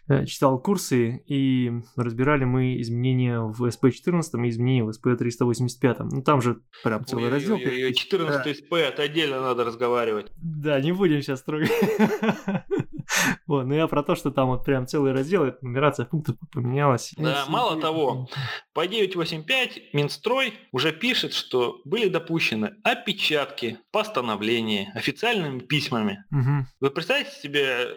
[0.09, 6.09] Э, читал курсы, и разбирали мы изменения в SP14 и изменения в SP385.
[6.12, 7.57] Ну, там же прям целый ой, раздел.
[7.57, 8.51] Ой, ой, 14 да.
[8.51, 10.31] SP, это отдельно надо разговаривать.
[10.37, 11.73] Да, не будем сейчас трогать.
[13.46, 17.14] Вот, но я про то, что там вот прям целый раздел, это нумерация пунктов поменялась.
[17.16, 18.29] Да, мало того,
[18.72, 26.24] по 985 Минстрой уже пишет, что были допущены опечатки постановления официальными письмами.
[26.31, 26.66] Угу.
[26.81, 27.88] Вы представляете себе,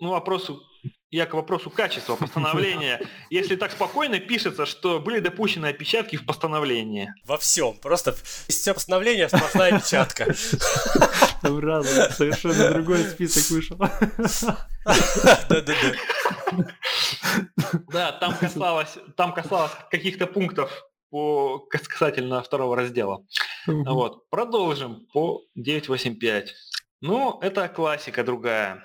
[0.00, 0.62] ну, вопросу
[1.10, 3.00] я к вопросу качества постановления.
[3.30, 7.12] Если так спокойно пишется, что были допущены опечатки в постановлении.
[7.24, 7.76] Во всем.
[7.78, 8.14] Просто
[8.48, 10.34] все постановление сплошная опечатка.
[11.42, 13.78] Там разом совершенно другой список вышел.
[15.48, 15.74] Да-да-да.
[17.92, 20.70] Да, там касалось, там касалось каких-то пунктов
[21.10, 23.24] по касательно второго раздела.
[23.66, 24.28] Вот.
[24.30, 26.46] Продолжим по 9.8.5.
[27.00, 28.84] Ну, это классика другая.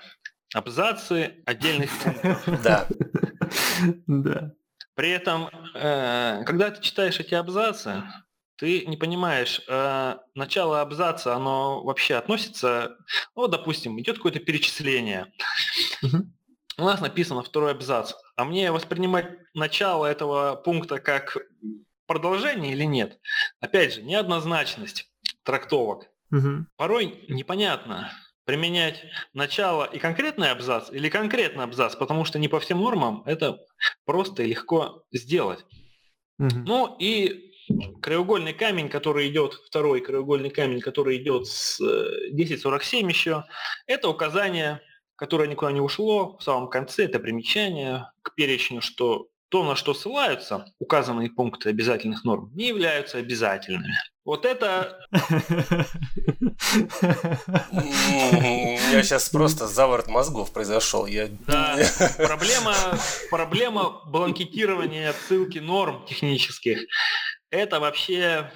[0.54, 2.44] Абзацы отдельных пунктов.
[2.64, 2.88] Да.
[4.08, 4.52] Да.
[4.96, 8.04] При этом, э, когда ты читаешь эти абзацы,
[8.58, 12.98] ты не понимаешь, э, начало абзаца, оно вообще относится,
[13.36, 15.34] ну, допустим, идет какое-то перечисление.
[16.78, 21.38] У нас написано второй абзац, а мне воспринимать начало этого пункта как
[22.08, 23.20] продолжение или нет?
[23.60, 25.12] Опять же, неоднозначность
[25.44, 26.08] трактовок.
[26.78, 28.12] Порой непонятно,
[28.46, 29.04] применять
[29.34, 33.60] начало и конкретный абзац или конкретный абзац, потому что не по всем нормам это
[34.06, 35.66] просто и легко сделать.
[36.40, 36.60] Угу.
[36.66, 37.54] Ну и
[38.02, 43.46] краеугольный камень, который идет, второй краеугольный камень, который идет с 10.47 еще,
[43.88, 44.82] это указание,
[45.16, 49.94] которое никуда не ушло в самом конце, это примечание к перечню, что то, на что
[49.94, 53.94] ссылаются указанные пункты обязательных норм, не являются обязательными.
[54.26, 55.06] Вот это...
[57.72, 61.06] У меня сейчас просто заворот мозгов произошел.
[61.06, 61.28] Я...
[61.48, 61.78] Да,
[62.18, 62.74] проблема,
[63.30, 66.80] проблема бланкетирования отсылки норм технических.
[67.50, 68.52] Это вообще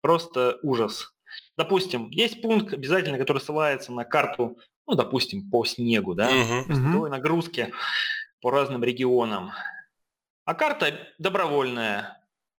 [0.00, 1.12] просто ужас.
[1.56, 7.08] Допустим, есть пункт обязательно, который ссылается на карту, ну, допустим, по снегу, да, Мгм.
[7.08, 7.72] нагрузки
[8.40, 9.52] по разным регионам.
[10.44, 12.15] А карта добровольная.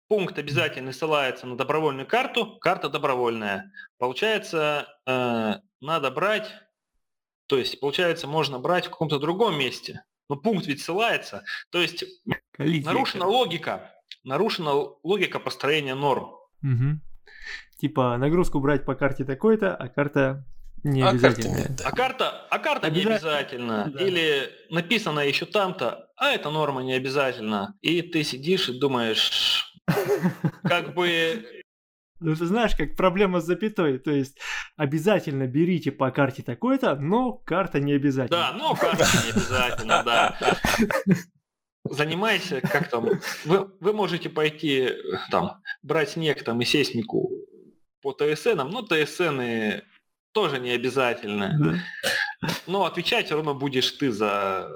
[0.08, 3.72] Пункт обязательно ссылается на добровольную карту, карта добровольная.
[3.98, 6.50] Получается, э, надо брать,
[7.48, 10.04] то есть, получается, можно брать в каком-то другом месте.
[10.30, 11.44] Но пункт ведь ссылается.
[11.72, 12.04] То есть,
[12.52, 12.86] Коллизия.
[12.86, 13.94] нарушена логика.
[14.24, 14.72] Нарушена
[15.04, 16.32] логика построения норм.
[16.62, 17.02] Мгм.
[17.80, 20.46] Типа нагрузку брать по карте такой-то, а карта
[20.84, 21.84] не А нет, да.
[21.86, 23.84] А карта, а карта не Обязательно.
[23.84, 23.92] обязательно.
[23.94, 24.06] Да.
[24.06, 27.76] Или написано еще там-то, а эта норма не обязательно.
[27.82, 29.67] И ты сидишь и думаешь,
[30.64, 31.46] как бы
[32.20, 34.00] Ну, ты знаешь, как проблема с запятой.
[34.00, 34.40] То есть
[34.76, 38.38] обязательно берите по карте такой-то, но карта не обязательно.
[38.38, 40.38] Да, ну карта не обязательно, да.
[41.90, 43.08] Занимайся, как там,
[43.46, 44.94] вы, вы можете пойти э,
[45.32, 47.32] там, брать снег там и сейсмику
[48.02, 49.42] по ТСН, но ТСН
[50.34, 51.56] тоже не обязательно.
[51.58, 51.80] Да.
[52.68, 54.70] Но отвечать все равно будешь ты за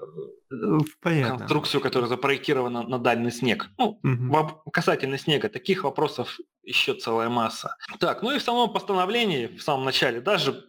[0.54, 1.38] Э, Понятно.
[1.38, 3.70] конструкцию, которая запроектирована на дальний снег.
[3.78, 4.00] Ну.
[4.04, 7.78] Воп- Касательно снега, таких вопросов еще целая масса.
[8.02, 10.66] Так, ну и в самом постановлении, в самом начале, даже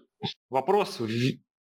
[0.51, 1.01] вопрос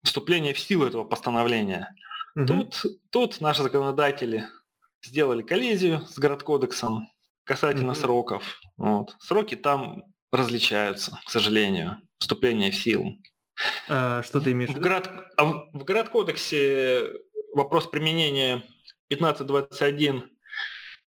[0.05, 1.92] вступления в силу этого постановления.
[2.37, 2.47] Мгм.
[2.47, 4.47] Тут, тут наши законодатели
[5.05, 7.09] сделали коллизию с городкодексом
[7.45, 8.01] касательно Мгм.
[8.01, 8.61] сроков.
[8.77, 9.16] Вот.
[9.18, 13.16] Сроки там различаются, к сожалению, вступление в силу.
[13.88, 14.88] А, что ты имеешь в В, виду?
[14.88, 17.05] город, а в в городкодексе
[17.55, 18.62] вопрос применения
[19.11, 20.31] 1521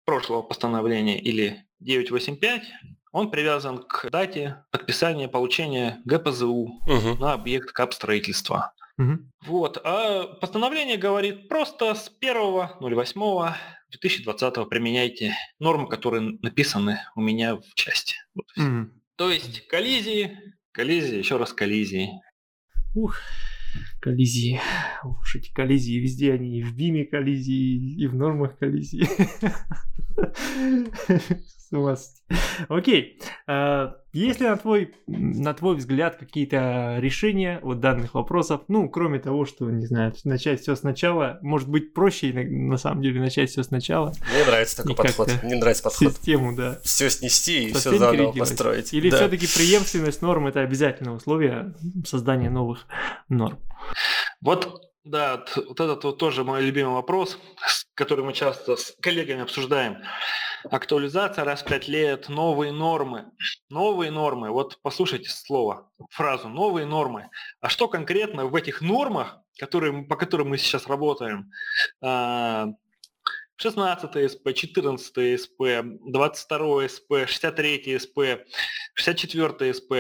[0.06, 2.64] прошлого постановления или 985,
[3.12, 7.20] он привязан к дате подписания получения ГПЗУ Мгм.
[7.20, 8.74] на объект капстроительства.
[8.98, 9.32] Мгм.
[9.44, 9.78] Вот.
[9.84, 18.16] А постановление говорит просто с 1.08.2020 применяйте нормы, которые написаны у меня в части.
[18.36, 18.46] Вот.
[18.56, 18.92] Мгм.
[19.18, 20.38] То есть коллизии,
[20.72, 22.10] коллизии, еще раз коллизии.
[22.96, 23.18] Ух,
[24.00, 24.62] коллизии.
[25.04, 29.06] Уж эти коллизии везде они и в биме коллизии, и в нормах коллизии.
[32.70, 33.20] Окей.
[33.48, 38.62] А, Есть ли на твой, на твой взгляд какие-то решения вот данных вопросов?
[38.68, 41.38] Ну, кроме того, что, не знаю, начать все сначала.
[41.42, 44.14] Может быть, проще на, на самом деле начать все сначала.
[44.34, 45.30] Мне нравится такой И подход.
[45.44, 46.14] Мне нравится подход.
[46.14, 46.80] Систему, да.
[46.84, 48.94] Все снести и все заново построить.
[48.94, 49.18] Или Да.
[49.18, 51.74] все-таки преемственность норм это обязательное условие
[52.06, 52.88] создания новых
[53.30, 53.60] норм?
[54.42, 57.38] Вот, да, вот этот вот тоже мой любимый вопрос,
[57.94, 60.04] который мы часто с коллегами обсуждаем.
[60.64, 63.32] Актуализация раз в пять лет, новые нормы.
[63.70, 67.30] Новые нормы, вот послушайте слово, фразу «новые нормы».
[67.62, 71.52] А что конкретно в этих нормах, которые, по которым мы сейчас работаем,
[72.02, 72.70] а,
[73.58, 75.62] 16 СП, 14 СП,
[76.08, 78.20] 22 СП, 63 СП,
[78.96, 79.94] 64 СП.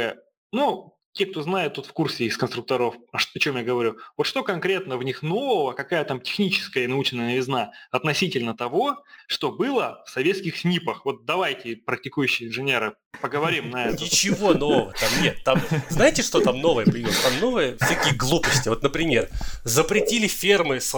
[0.51, 3.97] Ну, те, кто знает, тут в курсе из конструкторов, ш- о чем я говорю.
[4.17, 9.51] Вот что конкретно в них нового, какая там техническая и научная новизна относительно того, что
[9.51, 11.05] было в советских СНИПах.
[11.05, 14.03] Вот давайте, практикующие инженеры, поговорим на это.
[14.03, 15.43] Ничего нового там нет.
[15.43, 17.17] Там, знаете, что там новое появилось?
[17.19, 18.69] Там новые всякие глупости.
[18.69, 19.29] Вот, например,
[19.63, 20.93] запретили фермы с,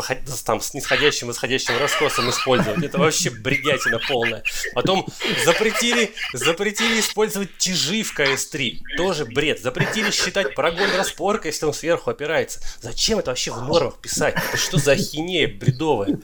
[0.45, 2.83] там, с нисходящим и исходящим раскосом использовать.
[2.83, 4.43] Это вообще бредятина полная.
[4.73, 5.07] Потом
[5.45, 8.81] запретили, запретили использовать тяжи в КС-3.
[8.97, 9.61] Тоже бред.
[9.61, 12.59] Запретили считать прогон распорка, если он сверху опирается.
[12.81, 14.35] Зачем это вообще в нормах писать?
[14.35, 16.19] Это что за ахинея бредовая?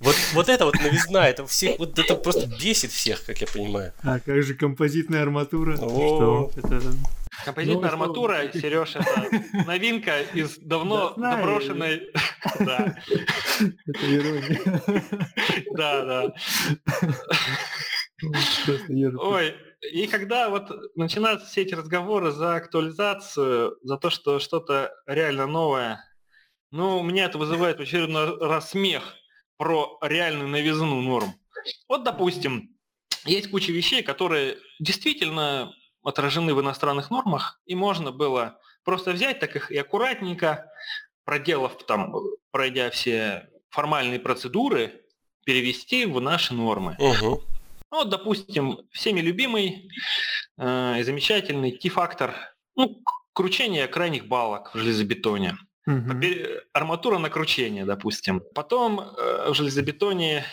[0.00, 3.92] Вот, вот это вот новизна, это всех, вот это просто бесит всех, как я понимаю.
[4.02, 5.37] А как же композитная арматура?
[5.82, 6.50] О, что?
[6.56, 6.80] Это...
[7.44, 9.28] Композитная Ну, арматура, Сереж, это
[9.66, 12.10] новинка из давно заброшенной...
[12.58, 12.96] Да,
[13.86, 14.82] Это ирония.
[15.74, 16.34] да, да.
[18.88, 19.20] Ежик.
[19.22, 19.54] Ой,
[19.92, 26.04] и когда вот начинаются все эти разговоры за актуализацию, за то, что что-то реально новое,
[26.70, 29.14] ну, меня это вызывает в очередной раз смех
[29.56, 31.32] про реальную новизну норм.
[31.88, 32.76] Вот, допустим,
[33.28, 35.72] есть куча вещей, которые действительно
[36.02, 40.70] отражены в иностранных нормах, и можно было просто взять так их и аккуратненько,
[41.24, 42.14] проделав там,
[42.50, 45.02] пройдя все формальные процедуры,
[45.44, 46.96] перевести в наши нормы.
[46.98, 47.42] Угу.
[47.90, 49.90] Ну, вот, допустим, всеми любимый
[50.58, 52.34] э, и замечательный T-фактор,
[52.76, 53.02] ну,
[53.32, 55.56] кручение крайних балок в железобетоне.
[56.20, 58.42] Пере- Арматура на кручение, допустим.
[58.54, 60.44] Потом э, в железобетоне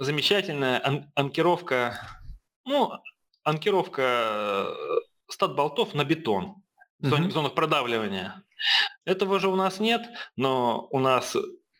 [0.00, 2.00] замечательная ан- анкировка,
[2.64, 2.90] ну,
[3.44, 4.74] анкировка э,
[5.30, 6.56] стат-болтов на бетон
[6.98, 7.28] в Мгм.
[7.28, 8.42] в зонах продавливания.
[9.04, 10.02] Этого же у нас нет,
[10.36, 11.36] но у нас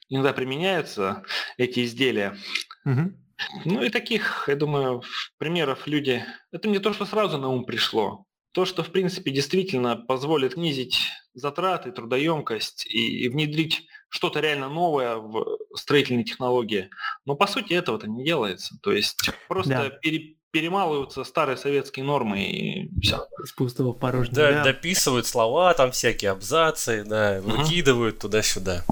[0.09, 1.23] иногда применяются
[1.57, 2.37] эти изделия.
[2.85, 3.16] Мгм.
[3.64, 5.03] Ну и таких, я думаю,
[5.39, 6.25] примеров люди...
[6.53, 8.27] Это не то, что сразу на ум пришло.
[8.53, 11.09] То, что, в принципе, действительно позволит снизить
[11.41, 16.91] затраты, трудоемкость и, и внедрить что-то реально новое в строительные технологии.
[17.24, 18.76] Но, по сути, этого-то не делается.
[18.82, 19.91] То есть просто Да.
[19.91, 23.24] пере- перемалываются старые советские нормы и все.
[23.45, 24.34] Из пустого в порожнее.
[24.34, 24.64] Да, Да.
[24.64, 28.84] дописывают слова, там всякие абзацы, да, выкидывают туда-сюда.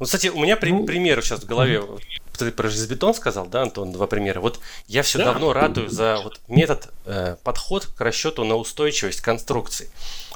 [0.00, 1.80] Ну, кстати, у меня при- Ну, пример сейчас в голове.
[1.80, 2.02] Вот
[2.36, 4.40] Ты про железобетон сказал, да, Антон, два примера.
[4.40, 5.24] Вот я все Да.
[5.26, 9.88] давно ратую за вот метод, э, подход к расчету на устойчивость конструкций.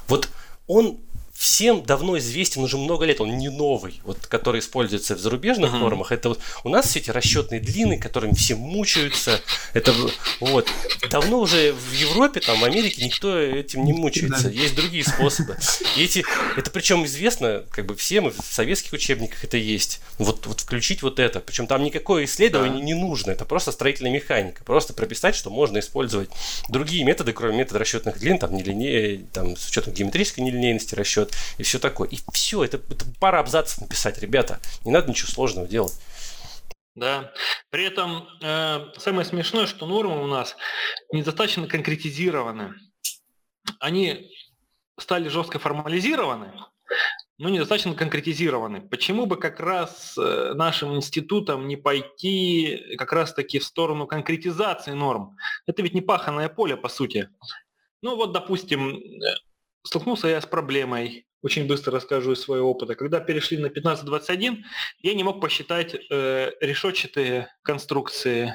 [0.08, 0.30] Вот
[0.66, 0.98] он
[1.41, 5.80] всем давно известен уже много лет, он не новый, вот, который используется в зарубежных Мгм.
[5.80, 6.12] нормах.
[6.12, 9.41] Это вот у нас все эти расчетные длины, которыми все мучаются.
[9.72, 9.95] Это
[10.41, 10.68] вот
[11.11, 14.45] давно уже в Европе, там, в Америке никто этим не мучается.
[14.45, 14.51] Да.
[14.51, 15.57] Есть другие способы.
[15.97, 16.22] И эти,
[16.59, 20.01] это причем известно, как бы всем и в советских учебниках это есть.
[20.18, 21.41] Вот, вот включить вот это.
[21.41, 22.84] Причем там никакое исследование Да.
[22.84, 23.30] не нужно.
[23.30, 24.62] Это просто строительная механика.
[24.62, 26.28] Просто прописать, что можно использовать
[26.68, 30.95] другие методы, кроме метода расчетных длин, там нелиней, там с учетом геометрической нелинейности
[31.31, 32.09] расчет и все такое.
[32.09, 34.61] И все, это, это пара абзацев написать, ребята.
[34.85, 35.95] Не надо ничего сложного делать.
[36.95, 37.33] Да.
[37.70, 40.57] При этом э, самое смешное, что нормы у нас
[41.12, 42.74] недостаточно конкретизированы.
[43.78, 44.31] Они
[44.99, 46.53] стали жестко формализированы,
[47.39, 48.83] но недостаточно конкретизированы.
[48.83, 54.93] Почему бы как раз э, нашим институтам не пойти как раз таки в сторону конкретизации
[54.93, 55.37] норм?
[55.66, 57.31] Это ведь не паханное поле, по сути.
[58.03, 59.37] Ну вот, допустим, э,
[59.83, 62.95] столкнулся я с проблемой, очень быстро расскажу из своего опыта.
[62.95, 64.64] Когда перешли на 1521,
[65.01, 68.55] я не мог посчитать э, решетчатые конструкции,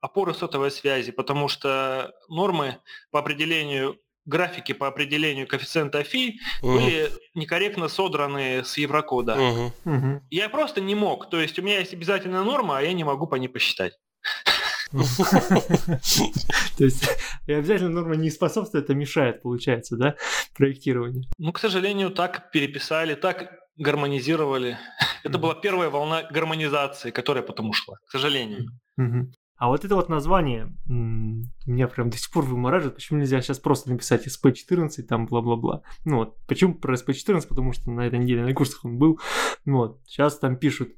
[0.00, 2.78] опоры сотовой связи, потому что нормы
[3.10, 6.74] по определению графики по определению коэффициента фи Мгм.
[6.74, 9.36] были некорректно содраны с еврокода.
[9.36, 9.72] Мгм.
[9.84, 10.26] Мгм.
[10.30, 11.28] Я просто не мог.
[11.28, 13.92] То есть у меня есть обязательная норма, а я не могу по ней посчитать.
[16.78, 17.08] То есть
[17.46, 20.14] обязательно норма не способствует, а мешает, получается, да,
[20.56, 21.24] проектированию.
[21.38, 24.78] Ну, к сожалению, так переписали, так гармонизировали.
[25.24, 28.70] Это была первая волна гармонизации, которая потом ушла, к сожалению.
[29.56, 32.96] А вот это вот название меня прям до сих пор вымораживает.
[32.96, 35.82] Почему нельзя сейчас просто написать SP14, там бла-бла-бла.
[36.04, 37.46] Ну вот, почему про SP14?
[37.48, 39.20] Потому что на этой неделе на курсах он был.
[39.64, 40.94] Ну Вот, сейчас там пишут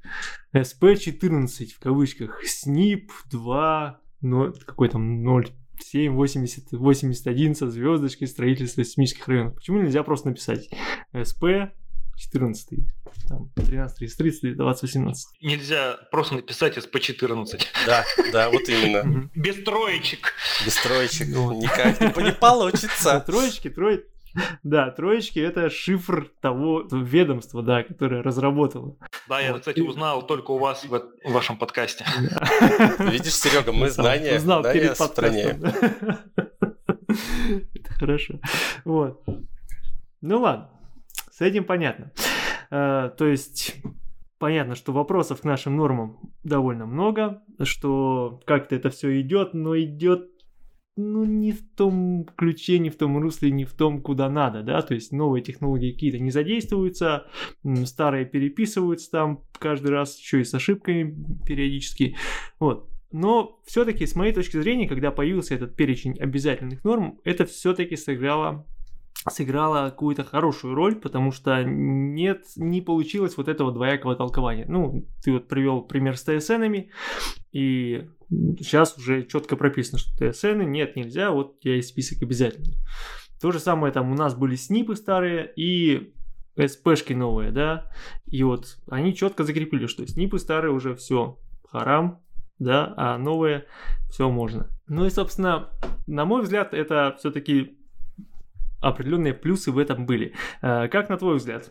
[0.55, 5.47] SP14 в кавычках, SNIP 2, ну, какой там 0,
[5.79, 9.55] 7, 80, 81 со звездочкой строительства сейсмических районов.
[9.55, 10.69] Почему нельзя просто написать
[11.13, 11.71] SP
[12.17, 12.79] 14,
[13.29, 15.27] там, 13, 30, 30, 20, 18?
[15.41, 17.61] Нельзя просто написать SP14.
[17.85, 19.29] Да, да, вот именно.
[19.35, 20.33] Без троечек.
[20.65, 21.61] Без троечек Вот.
[21.61, 23.19] никак не, получится.
[23.19, 24.05] троечки, трой...
[24.63, 28.95] Да, троечки это шифр того ведомства, да, которое разработало.
[29.27, 29.61] Да, я, Вот.
[29.61, 32.05] кстати, узнал только у вас в, в вашем подкасте.
[32.99, 35.63] Видишь, Серега, мы знания, узнал знания перед подкастом.
[37.73, 38.39] Это хорошо.
[38.85, 39.23] Вот.
[40.21, 40.69] Ну ладно,
[41.37, 42.11] с этим понятно.
[42.71, 43.75] Э, То есть
[44.39, 50.31] понятно, что вопросов к нашим нормам довольно много, что как-то это все идет, но идет
[50.95, 54.81] ну, не в том ключе, не в том русле, не в том, куда надо, да,
[54.81, 57.27] то есть новые технологии какие-то не задействуются,
[57.85, 61.15] старые переписываются там каждый раз, еще и с ошибками
[61.45, 62.17] периодически,
[62.59, 62.89] вот.
[63.11, 68.65] Но все-таки, с моей точки зрения, когда появился этот перечень обязательных норм, это все-таки сыграло
[69.29, 74.65] сыграла какую-то хорошую роль, потому что нет, не получилось вот этого двоякого толкования.
[74.67, 76.91] Ну, ты вот привел пример с ТСНами,
[77.51, 78.09] и
[78.59, 82.75] сейчас уже четко прописано, что ТСН нет, нельзя, вот тебя есть список обязательных.
[83.41, 86.13] То же самое там у нас были снипы старые и
[86.57, 87.91] СПшки новые, да,
[88.25, 91.37] и вот они четко закрепили, что снипы старые уже все,
[91.69, 92.19] харам,
[92.59, 93.65] да, а новые
[94.09, 94.69] все можно.
[94.87, 95.69] Ну и, собственно,
[96.07, 97.76] на мой взгляд, это все-таки
[98.81, 100.35] определенные плюсы в этом были.
[100.61, 101.69] Э, как на твой взгляд?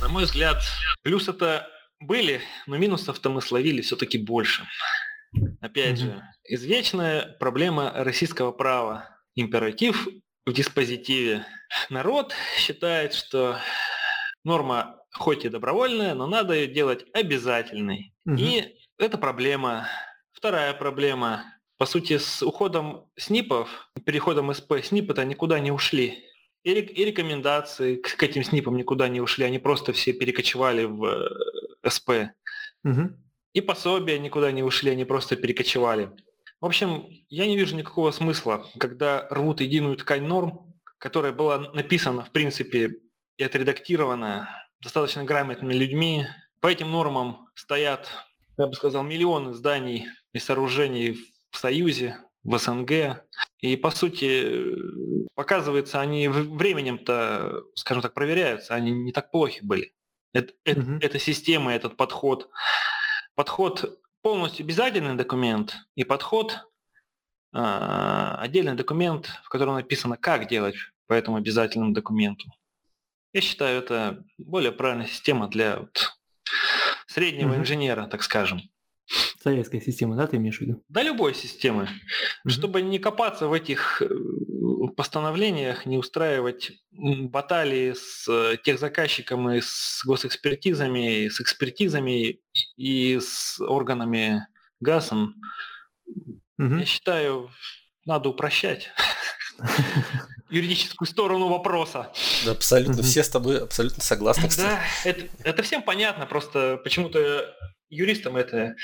[0.00, 0.62] На мой взгляд,
[1.02, 1.68] плюсы-то
[2.00, 4.64] были, но минусов-то мы словили все-таки больше.
[5.60, 9.08] Опять же, извечная проблема российского права.
[9.34, 10.08] Императив
[10.46, 11.44] в диспозитиве.
[11.90, 13.58] Народ считает, что
[14.44, 18.14] норма хоть и добровольная, но надо ее делать обязательной.
[18.24, 18.36] Угу.
[18.38, 19.88] И это проблема.
[20.32, 21.44] Вторая проблема.
[21.78, 23.68] По сути, с уходом СНИПов,
[24.04, 26.24] переходом СП, СНИПы-то никуда не ушли.
[26.64, 31.04] И, и рекомендации к, к этим СНИПам никуда не ушли, они просто все перекочевали в
[31.04, 32.10] э, СП.
[32.82, 33.10] Угу.
[33.52, 36.10] И пособия никуда не ушли, они просто перекочевали.
[36.60, 42.24] В общем, я не вижу никакого смысла, когда рвут единую ткань норм, которая была написана,
[42.24, 42.96] в принципе,
[43.36, 44.48] и отредактирована
[44.80, 46.26] достаточно грамотными людьми.
[46.60, 48.08] По этим нормам стоят,
[48.56, 51.18] я бы сказал, миллионы зданий и сооружений
[51.56, 53.24] в Союзе, в СНГ.
[53.60, 54.74] И, по сути,
[55.34, 59.94] показывается, они временем-то, скажем так, проверяются, они не так плохи были.
[60.34, 60.98] Это, угу.
[61.00, 62.50] эта система, этот подход
[63.34, 66.68] подход полностью обязательный документ и подход
[67.54, 70.76] э, отдельный документ, в котором написано, как делать
[71.06, 72.50] по этому обязательному документу.
[73.32, 76.18] Я считаю, это более правильная система для вот,
[77.06, 77.60] среднего угу.
[77.60, 78.60] инженера, так скажем.
[79.42, 80.82] Советская система, да, ты имеешь в виду?
[80.88, 81.88] Да, любой системы.
[82.44, 82.50] Угу.
[82.52, 84.08] Чтобы не копаться в этих э,
[84.96, 92.40] постановлениях, не устраивать баталии с э, техзаказчиком и с госэкспертизами, и с экспертизами
[92.76, 94.46] и с органами
[94.80, 95.36] ГАСом.
[96.58, 96.76] Угу.
[96.76, 97.50] Я считаю,
[98.04, 98.90] надо упрощать
[100.50, 102.12] юридическую сторону вопроса.
[102.48, 104.48] абсолютно, все с тобой абсолютно согласны.
[104.56, 107.54] Да, это, это всем понятно, просто почему-то
[107.88, 108.74] юристам это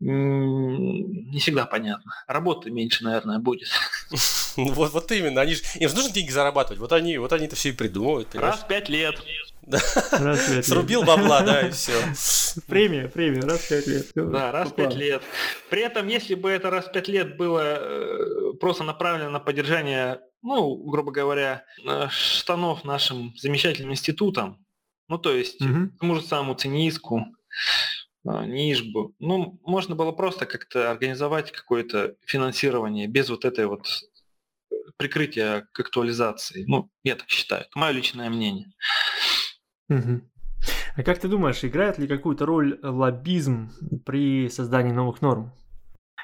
[0.00, 2.12] не всегда понятно.
[2.26, 3.68] Работы меньше, наверное, будет.
[4.56, 6.78] Ну вот, вот именно, они же, им же нужно деньги зарабатывать.
[6.78, 8.28] Вот они, вот они это все и придумывают.
[8.28, 8.54] Понимаешь?
[8.54, 9.20] Раз в пять лет.
[9.62, 9.80] Да.
[10.12, 11.92] Раз в пять Срубил бабла, да, и все.
[12.68, 14.06] Премия, премия, раз в пять лет.
[14.14, 15.22] Да, раз в пять лет.
[15.70, 20.20] При этом, если бы это раз в пять лет было э, просто направлено на поддержание,
[20.42, 24.64] ну, грубо говоря, э, штанов нашим замечательным институтом,
[25.08, 25.90] ну, то есть угу.
[25.98, 27.26] тому же самому циниску,
[28.26, 29.14] а, Нижбу.
[29.18, 33.86] Ну, можно было просто как-то организовать какое-то финансирование без вот этой вот
[34.70, 36.64] э, прикрытия к актуализации.
[36.66, 37.62] Ну, я так считаю.
[37.62, 38.72] Это мое личное мнение.
[39.88, 40.22] Угу.
[40.96, 43.70] А как ты думаешь, играет ли какую-то роль лоббизм
[44.06, 45.52] при создании новых норм?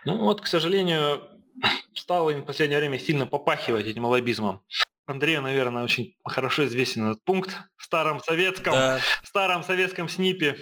[0.05, 1.23] Ну вот, к сожалению,
[1.95, 4.63] стало им в последнее время сильно попахивать этим лоббизмом.
[5.07, 9.01] Андрею, наверное, очень хорошо известен этот пункт в старом советском, да.
[9.23, 10.57] в старом советском СНИПе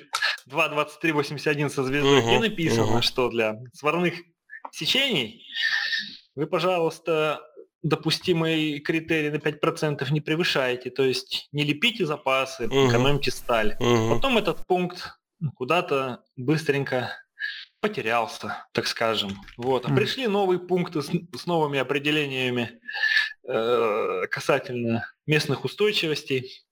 [0.49, 3.03] 2.23.81 со звездой, угу, где написано, угу.
[3.03, 4.15] что для сварных
[4.73, 5.47] сечений
[6.35, 7.41] вы, пожалуйста,
[7.83, 12.89] допустимый критерий на 5% не превышаете, то есть не лепите запасы, угу.
[12.89, 13.77] экономьте сталь.
[13.81, 14.15] Угу.
[14.15, 15.19] Потом этот пункт
[15.55, 17.13] куда-то быстренько
[17.81, 19.31] потерялся, так скажем.
[19.57, 19.87] Вот.
[19.87, 22.81] А пришли новые пункты с, с новыми определениями
[23.49, 26.65] э, касательно местных устойчивостей,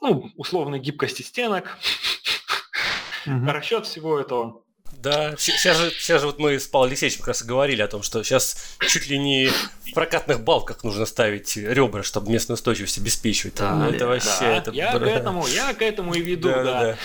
[0.00, 1.78] ну, условной гибкости стенок,
[3.26, 3.50] угу.
[3.50, 4.63] расчет всего этого.
[5.02, 7.88] Да, сейчас же, сейчас же вот мы с Павлом Алексеевичем как раз и говорили о
[7.88, 8.56] том, что сейчас
[8.88, 9.50] чуть ли не
[9.86, 13.56] в прокатных балках нужно ставить ребра, чтобы местную устойчивость обеспечивать.
[13.56, 14.28] Да, ну, это вообще...
[14.40, 14.56] Да.
[14.56, 14.70] Это...
[14.70, 16.64] Я, к этому, я к этому и веду, да.
[16.64, 16.80] да.
[16.82, 16.96] да.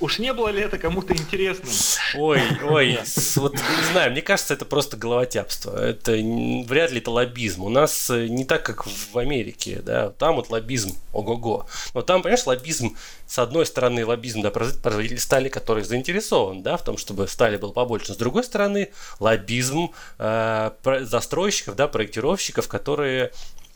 [0.00, 1.68] Уж не было ли это кому-то интересным?
[2.16, 2.98] Ой, ой,
[3.36, 5.76] вот не знаю, мне кажется, это просто головотяпство.
[5.76, 7.62] Это вряд ли это лоббизм.
[7.62, 11.66] У нас э, не так, как в Америке, да, там вот лоббизм, ого-го.
[11.94, 16.84] Но там, понимаешь, лоббизм, с одной стороны, лоббизм, да, производитель стали, который заинтересован, да, в
[16.84, 18.14] том, чтобы стали было побольше.
[18.14, 20.70] С другой стороны, лоббизм э,
[21.02, 23.32] застройщиков, да, проектировщиков, которые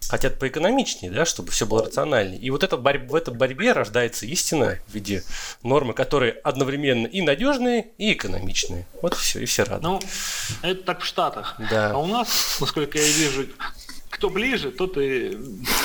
[0.09, 2.41] хотят поэкономичнее, да, чтобы все было рациональнее.
[2.41, 5.25] И вот это борь- в этой борьбе рождается истина в виде
[5.63, 8.87] нормы, которые одновременно и надежные, и экономичные.
[9.03, 9.83] Вот все, и все рады.
[9.83, 10.01] Ну,
[10.63, 11.57] это так в Штатах.
[11.71, 11.91] Да.
[11.91, 13.49] А у нас, насколько я вижу,
[14.09, 15.37] кто ближе, тот и...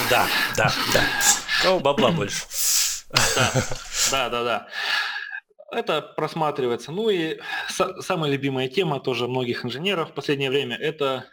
[0.09, 1.03] Да, да, да.
[1.63, 2.43] Кого бабла больше.
[3.36, 3.51] Да,
[4.11, 4.67] да, да, да.
[5.74, 6.91] Это просматривается.
[6.91, 11.26] Ну и самая любимая тема тоже многих инженеров в последнее время– это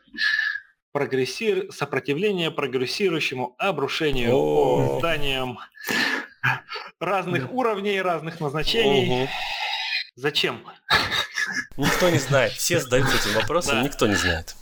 [0.93, 1.73] прогрессир...
[1.73, 5.59] сопротивление прогрессирующему обрушению зданиям
[6.99, 9.29] разных уровней, разных назначений.
[10.15, 10.65] Зачем?
[11.77, 12.53] Никто не знает.
[12.53, 13.83] Все задаются этим вопросом, да.
[13.83, 14.55] никто не знает.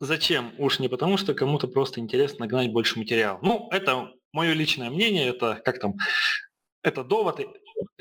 [0.00, 0.52] Зачем?
[0.58, 3.38] Уж не потому, что кому-то просто интересно гнать больше материала.
[3.42, 5.94] Ну, это мое личное мнение, это как там,
[6.82, 7.40] это довод,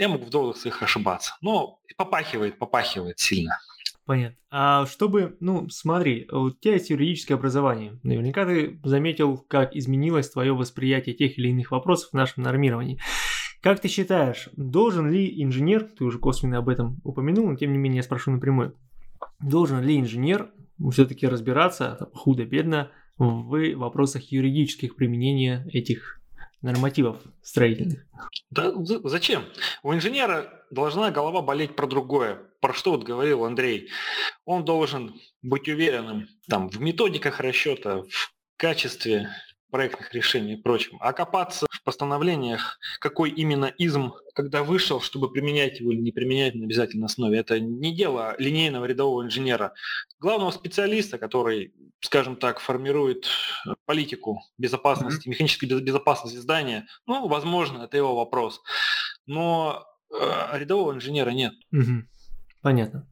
[0.01, 3.57] я могу в доводах своих ошибаться, но попахивает, попахивает сильно.
[4.05, 4.37] Понятно.
[4.49, 7.99] А чтобы, ну, смотри, у тебя есть юридическое образование.
[8.01, 12.99] Наверняка ты заметил, как изменилось твое восприятие тех или иных вопросов в нашем нормировании.
[13.61, 17.77] Как ты считаешь, должен ли инженер, ты уже косвенно об этом упомянул, но тем не
[17.77, 18.75] менее я спрошу напрямую,
[19.39, 20.49] должен ли инженер
[20.91, 22.89] все-таки разбираться худо-бедно
[23.19, 26.20] в вопросах юридических применения этих
[26.61, 28.05] нормативов строительных.
[28.49, 29.45] Да зачем?
[29.83, 32.39] У инженера должна голова болеть про другое.
[32.59, 33.89] Про что вот говорил Андрей.
[34.45, 39.29] Он должен быть уверенным там, в методиках расчета, в качестве
[39.71, 40.97] проектных решений и прочем.
[40.99, 46.53] А копаться в постановлениях, какой именно изм, когда вышел, чтобы применять его или не применять
[46.53, 49.73] на обязательной основе, это не дело линейного рядового инженера.
[50.19, 53.27] Главного специалиста, который, скажем так, формирует
[53.85, 55.31] политику безопасности, mm-hmm.
[55.31, 58.61] механической безопасности здания, ну, возможно, это его вопрос.
[59.25, 61.53] Но э, рядового инженера нет.
[61.73, 62.01] Mm-hmm.
[62.61, 63.07] Понятно.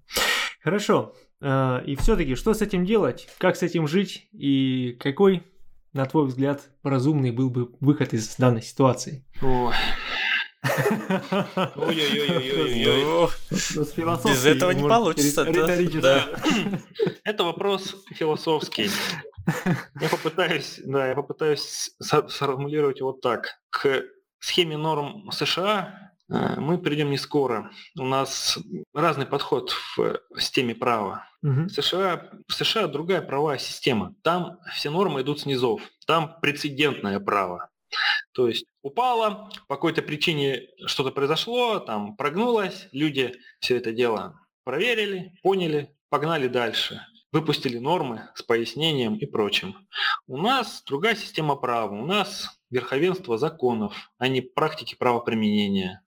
[0.62, 1.16] Хорошо.
[1.42, 3.28] Э, и все-таки, что с этим делать?
[3.38, 4.28] Как с этим жить?
[4.34, 5.44] И какой
[5.94, 9.26] на твой взгляд, разумный был бы выход из данной ситуации?
[9.42, 9.74] Ой.
[11.76, 13.30] Ой-ой-ой-ой-ой.
[13.52, 15.46] Без этого не получится.
[16.02, 16.26] Да.
[17.24, 18.90] Это вопрос философский.
[20.00, 23.60] Я попытаюсь, да, я попытаюсь сформулировать вот так.
[23.72, 24.04] К
[24.40, 27.72] схеме норм США мы придем не скоро.
[27.98, 28.58] У нас
[28.94, 31.28] разный подход в системе права.
[31.44, 31.64] Угу.
[31.64, 34.16] В, США, в США другая правовая система.
[34.24, 35.82] Там все нормы идут снизов.
[36.06, 37.70] Там прецедентное право.
[38.34, 45.34] То есть упало, по какой-то причине что-то произошло, там прогнулось, люди все это дело проверили,
[45.42, 47.02] поняли, погнали дальше.
[47.32, 49.76] Выпустили нормы с пояснением и прочим.
[50.28, 51.92] У нас другая система права.
[51.92, 56.04] У нас верховенство законов, а не практики правоприменения.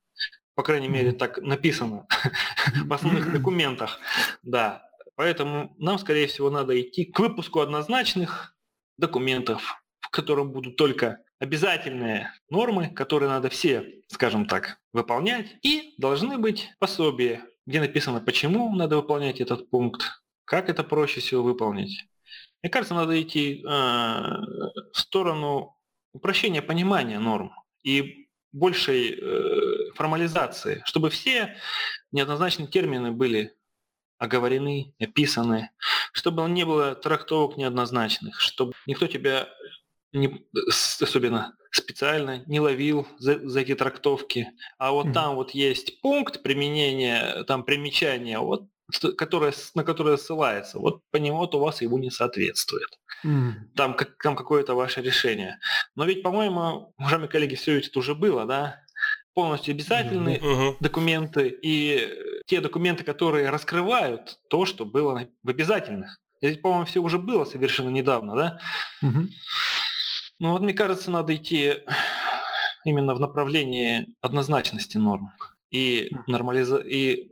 [0.54, 2.06] По крайней мере, так написано
[2.84, 3.98] в основных документах.
[4.42, 4.88] Да.
[5.14, 8.54] Поэтому нам, скорее всего, надо идти к выпуску однозначных
[8.98, 16.38] документов, в котором будут только обязательные нормы, которые надо все, скажем так, выполнять, и должны
[16.38, 22.06] быть пособия, где написано, почему надо выполнять этот пункт, как это проще всего выполнить.
[22.62, 25.76] Мне кажется, надо идти э, в сторону
[26.12, 28.21] упрощения понимания норм и
[28.52, 31.56] большей э, формализации, чтобы все
[32.12, 33.54] неоднозначные термины были
[34.18, 35.70] оговорены, описаны,
[36.12, 39.48] чтобы не было трактовок неоднозначных, чтобы никто тебя
[40.12, 40.46] не,
[41.00, 44.52] особенно специально не ловил за, за эти трактовки.
[44.78, 45.12] А вот mm-hmm.
[45.12, 48.68] там вот есть пункт применения, там примечания, вот,
[49.16, 50.78] которое, на которое ссылается.
[50.78, 52.88] Вот по нему вот у вас ему не соответствует.
[53.24, 53.52] Mm.
[53.76, 55.58] Там, как, там какое-то ваше решение.
[55.94, 58.80] Но ведь, по-моему, уважаемые коллеги, все это уже было, да?
[59.34, 60.76] Полностью обязательные mm-hmm.
[60.80, 62.08] документы и
[62.46, 66.18] те документы, которые раскрывают то, что было в обязательных.
[66.40, 68.60] Это, по-моему, все уже было совершенно недавно, да?
[69.02, 69.28] Mm-hmm.
[70.40, 71.76] Ну вот, мне кажется, надо идти
[72.84, 75.32] именно в направлении однозначности норм
[75.70, 76.76] и, нормализа...
[76.76, 77.31] и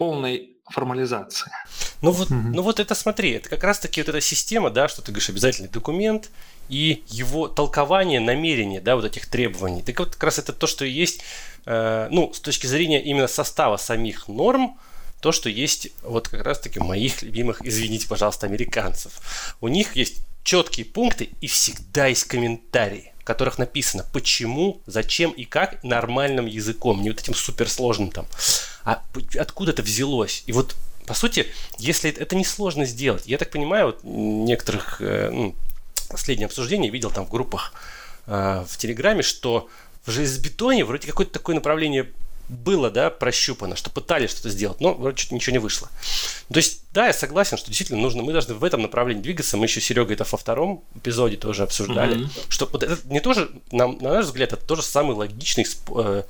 [0.00, 1.52] полной формализации.
[2.00, 2.52] Ну вот, mm-hmm.
[2.54, 5.68] ну вот это смотри, это как раз-таки вот эта система, да, что ты говоришь, обязательный
[5.68, 6.30] документ
[6.70, 9.82] и его толкование, намерение, да, вот этих требований.
[9.82, 11.20] Так вот как раз это то, что есть,
[11.66, 14.78] э, ну, с точки зрения именно состава самих норм,
[15.20, 19.54] то, что есть вот как раз-таки моих любимых, извините, пожалуйста, американцев.
[19.60, 25.44] У них есть четкие пункты и всегда есть комментарии, в которых написано, почему, зачем и
[25.44, 28.26] как нормальным языком, не вот этим суперсложным там,
[28.84, 29.02] а
[29.38, 30.42] откуда это взялось.
[30.46, 30.74] И вот
[31.06, 31.46] по сути,
[31.78, 35.54] если это несложно сделать, я так понимаю, вот некоторых э, ну,
[36.08, 37.72] последнее обсуждение видел там в группах
[38.26, 39.68] э, в Телеграме, что
[40.06, 42.12] в железобетоне вроде какое-то такое направление
[42.50, 45.88] было, да, прощупано, что пытались что-то сделать, но вроде что-то ничего не вышло.
[46.48, 49.56] То есть, да, я согласен, что действительно нужно, мы должны в этом направлении двигаться.
[49.56, 52.46] Мы еще Серега это во втором эпизоде тоже обсуждали, mm-hmm.
[52.48, 56.22] что вот это не тоже, на, на наш взгляд, это тоже самый логичный, э,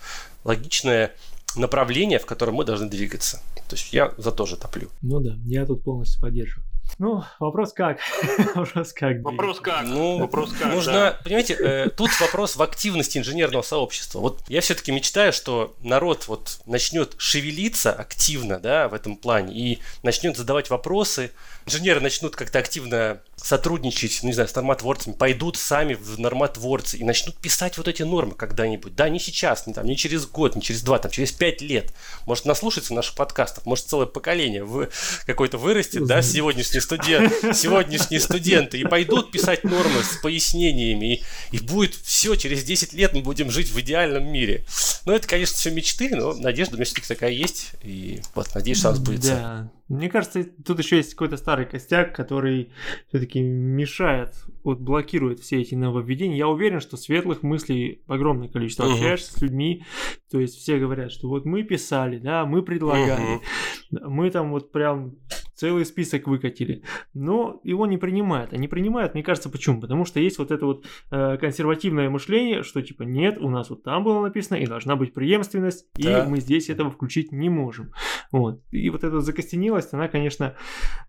[0.44, 1.14] логичное
[1.56, 3.40] направление, в котором мы должны двигаться.
[3.68, 4.90] То есть я за тоже топлю.
[5.00, 6.69] Ну да, я тут полностью поддерживаю.
[6.98, 7.98] Ну, вопрос как?
[8.54, 9.22] вопрос как?
[9.22, 9.84] Вопрос как?
[9.84, 11.18] Ну, вопрос как, нужно, да.
[11.24, 14.20] понимаете, э, тут вопрос в активности инженерного сообщества.
[14.20, 19.78] Вот я все-таки мечтаю, что народ вот начнет шевелиться активно, да, в этом плане и
[20.02, 21.32] начнет задавать вопросы.
[21.70, 27.04] Инженеры начнут как-то активно сотрудничать, ну, не знаю, с нормотворцами, пойдут сами в нормотворцы и
[27.04, 28.96] начнут писать вот эти нормы когда-нибудь.
[28.96, 31.94] Да, не сейчас, не, там, не через год, не через два, там, через пять лет.
[32.26, 34.88] Может, наслушаться наших подкастов, может, целое поколение в
[35.26, 41.60] какое-то вырастет, да, сегодняшние, студент, сегодняшние студенты, и пойдут писать нормы с пояснениями, и, и
[41.60, 44.64] будет все, через 10 лет мы будем жить в идеальном мире.
[45.06, 48.80] Ну, это, конечно, все мечты, но надежда у меня все-таки такая есть, и вот, надеюсь,
[48.80, 49.20] шанс будет.
[49.20, 52.72] Да, мне кажется, тут еще есть какой-то старый костяк, который
[53.08, 54.34] все-таки мешает,
[54.64, 56.36] вот блокирует все эти нововведения.
[56.36, 58.84] Я уверен, что светлых мыслей огромное количество.
[58.84, 58.92] Угу.
[58.92, 59.84] Общаешься с людьми,
[60.30, 64.10] то есть все говорят, что вот мы писали, да, мы предлагали, угу.
[64.10, 65.16] мы там вот прям
[65.60, 66.82] целый список выкатили,
[67.12, 68.52] но его не принимают.
[68.52, 69.78] Не принимают, мне кажется, почему?
[69.78, 73.82] Потому что есть вот это вот э, консервативное мышление, что типа нет, у нас вот
[73.82, 76.24] там было написано, и должна быть преемственность, да.
[76.24, 77.92] и мы здесь этого включить не можем.
[78.32, 78.62] Вот.
[78.70, 80.54] И вот эта закостенелость, она, конечно,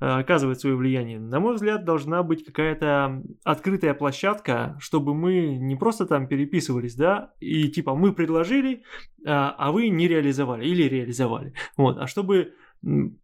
[0.02, 1.18] э, оказывает свое влияние.
[1.18, 7.33] На мой взгляд, должна быть какая-то открытая площадка, чтобы мы не просто там переписывались, да,
[7.39, 8.83] и типа мы предложили,
[9.25, 11.53] а, а вы не реализовали или реализовали.
[11.77, 11.97] Вот.
[11.97, 12.53] А чтобы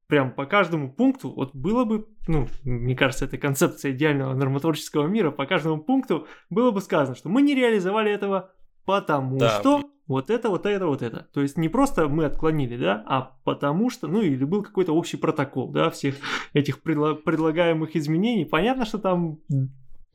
[0.08, 5.32] прям по каждому пункту, вот было бы, ну, мне кажется, это концепция идеального нормотворческого мира,
[5.32, 8.52] по каждому пункту было бы сказано, что мы не реализовали этого,
[8.86, 9.60] потому да.
[9.60, 11.28] что вот это, вот это, вот это.
[11.34, 15.18] То есть не просто мы отклонили, да, а потому что, ну или был какой-то общий
[15.18, 16.16] протокол, да, всех
[16.54, 18.46] этих предло- предлагаемых изменений.
[18.46, 19.40] Понятно, что там,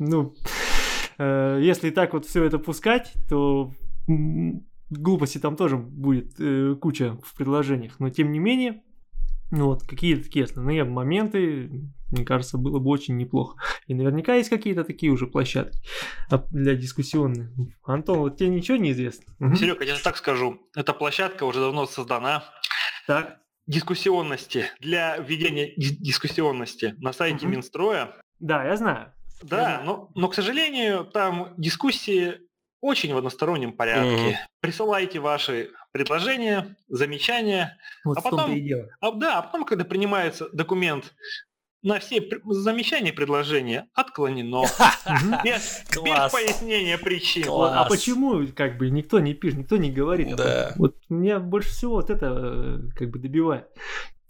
[0.05, 0.35] ну,
[1.19, 3.73] э, если так вот все это пускать, то
[4.91, 7.99] глупости там тоже будет э, куча в предложениях.
[7.99, 8.83] Но тем не менее,
[9.51, 11.71] ну вот, какие-то такие основные моменты,
[12.11, 13.59] мне кажется, было бы очень неплохо.
[13.87, 15.79] И наверняка есть какие-то такие уже площадки
[16.51, 17.51] для дискуссионных.
[17.85, 19.57] Антон, вот тебе ничего не известно?
[19.57, 22.45] Серега, я так скажу, эта площадка уже давно создана.
[23.07, 23.39] Так.
[23.69, 27.55] Дискуссионности, для введения дискуссионности на сайте угу.
[27.55, 28.17] Минстроя.
[28.41, 29.13] Да, я знаю.
[29.43, 29.83] Да.
[29.85, 32.41] Но, но, к сожалению, там дискуссии
[32.81, 34.29] очень в одностороннем порядке.
[34.29, 34.37] Угу.
[34.61, 37.79] Присылайте ваши предложения, замечания.
[38.05, 38.89] Вот а потом, и дело.
[39.01, 41.15] А, да, а потом, когда принимается документ
[41.83, 44.63] на все замечания предложения отклонено.
[45.45, 47.47] Без, без пояснения причин.
[47.49, 50.37] А почему как бы никто не пишет, никто не говорит?
[50.37, 50.73] Да.
[50.77, 53.67] Вот меня больше всего вот это э, как бы добивает.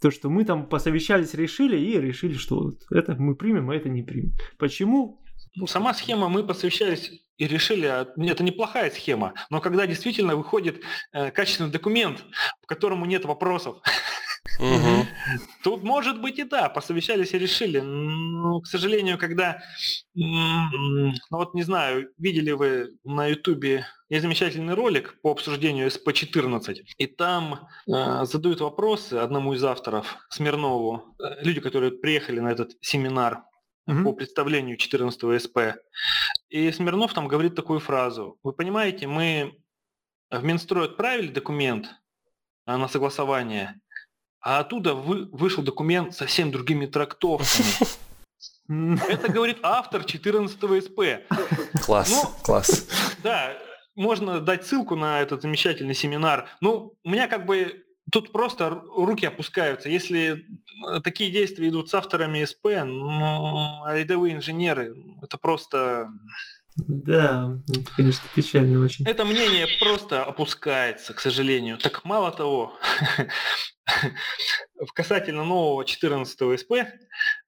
[0.03, 3.87] То, что мы там посовещались, решили и решили, что вот это мы примем, а это
[3.87, 4.33] не примем.
[4.59, 5.23] Почему?
[5.55, 10.81] Ну, сама схема, мы посовещались и решили, а, это неплохая схема, но когда действительно выходит
[11.13, 12.25] э, качественный документ,
[12.61, 13.77] по которому нет вопросов,
[14.59, 15.07] Угу.
[15.63, 17.79] Тут может быть и да, посовещались и решили.
[17.79, 19.61] Но, к сожалению, когда,
[20.13, 27.07] ну вот не знаю, видели вы на Ютубе есть замечательный ролик по обсуждению СП-14, и
[27.07, 33.43] там э, задают вопросы одному из авторов, Смирнову, э, люди, которые приехали на этот семинар
[33.87, 34.03] угу.
[34.03, 35.57] по представлению 14 СП.
[36.49, 38.37] И Смирнов там говорит такую фразу.
[38.43, 39.57] Вы понимаете, мы
[40.29, 41.87] в Минстрой отправили документ
[42.65, 43.81] а, на согласование,
[44.39, 47.87] а оттуда вы, вышел документ совсем другими трактовками.
[49.09, 50.99] Это говорит автор 14 СП.
[51.83, 52.87] Класс, ну, класс.
[53.23, 53.57] Да,
[53.95, 56.49] можно дать ссылку на этот замечательный семинар.
[56.61, 59.89] Ну, у меня как бы тут просто руки опускаются.
[59.89, 60.45] Если
[60.87, 66.09] э, такие действия идут с авторами СП, ну, рядовые инженеры, это просто...
[66.75, 69.05] Да, это, конечно, печально очень.
[69.05, 71.77] Это мнение просто опускается, к сожалению.
[71.77, 72.73] Так мало того,
[74.95, 76.71] касательно нового 14 СП,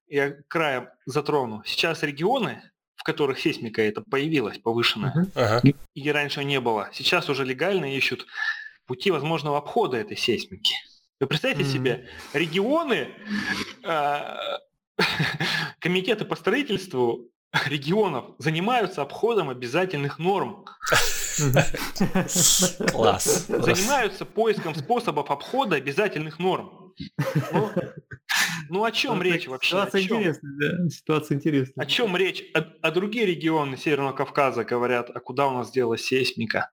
[0.06, 2.62] я краем затрону, сейчас регионы,
[3.06, 5.76] которых сейсмика это появилась повышенная, uh-huh.
[5.94, 8.26] и раньше не было, сейчас уже легально ищут
[8.86, 10.74] пути возможного обхода этой сейсмики.
[11.18, 11.72] Вы представьте mm-hmm.
[11.72, 13.08] себе, регионы,
[13.82, 14.36] э,
[15.78, 17.30] комитеты по строительству
[17.66, 20.66] регионов занимаются обходом обязательных норм.
[22.90, 23.46] Класс.
[23.46, 26.85] Занимаются поиском способов обхода обязательных норм.
[27.52, 27.70] Ну,
[28.68, 29.70] Ну о чем речь вообще?
[29.70, 30.88] Ситуация интересная, да.
[30.88, 31.84] Ситуация интересная.
[31.84, 32.44] О чем речь?
[32.54, 36.70] А, а другие регионы Северного Кавказа говорят, а куда у нас делась сейсмика?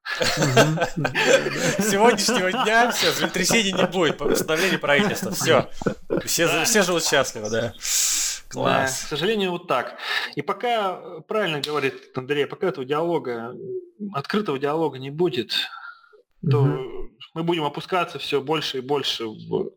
[0.95, 5.31] Сегодняшнего дня все, землетрясений не будет по постановлению правительства.
[5.31, 5.69] Все.
[6.25, 7.73] Все, все живут счастливо, да.
[8.49, 9.01] Класс.
[9.01, 9.97] Да, к сожалению, вот так.
[10.35, 13.55] И пока, правильно говорит Андрей, пока этого диалога,
[14.13, 15.53] открытого диалога не будет,
[16.49, 17.09] то угу.
[17.33, 19.71] мы будем опускаться все больше и больше в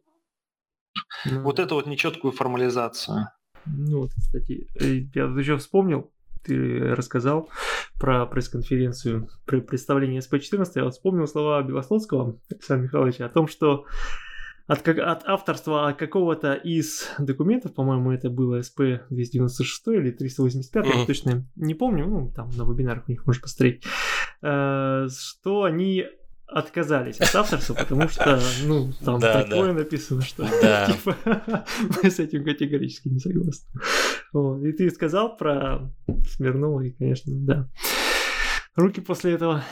[1.24, 3.28] ну, вот эту вот нечеткую формализацию.
[3.66, 6.10] Ну вот, кстати, э, я еще вспомнил,
[6.44, 7.50] ты рассказал
[7.98, 13.84] про пресс-конференцию при представлении СП-14, я вот вспомнил слова Белословского Александра Михайловича о том, что
[14.66, 20.98] от, от авторства какого-то из документов, по-моему, это было СП-296 или 385, mm-hmm.
[20.98, 23.84] я точно не помню, ну, там на вебинарах у них можно посмотреть,
[24.42, 26.06] э, что они
[26.46, 29.80] отказались от авторства, потому что, ну, там да, такое да.
[29.80, 30.86] написано, что да.
[30.92, 31.16] типа,
[32.02, 33.68] мы с этим категорически не согласны.
[34.32, 34.62] Вот.
[34.64, 35.90] И ты сказал про
[36.30, 37.68] Смирнова, и, конечно, да.
[38.76, 39.64] Руки после этого,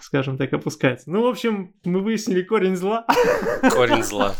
[0.00, 1.10] скажем так, опускаются.
[1.10, 3.04] Ну, в общем, мы выяснили корень зла.
[3.70, 4.34] Корень зла.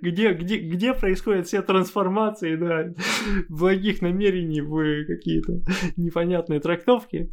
[0.00, 2.94] Где, где, где происходят все трансформации, да,
[3.48, 5.60] благих намерений в какие-то
[5.96, 7.30] непонятные трактовки.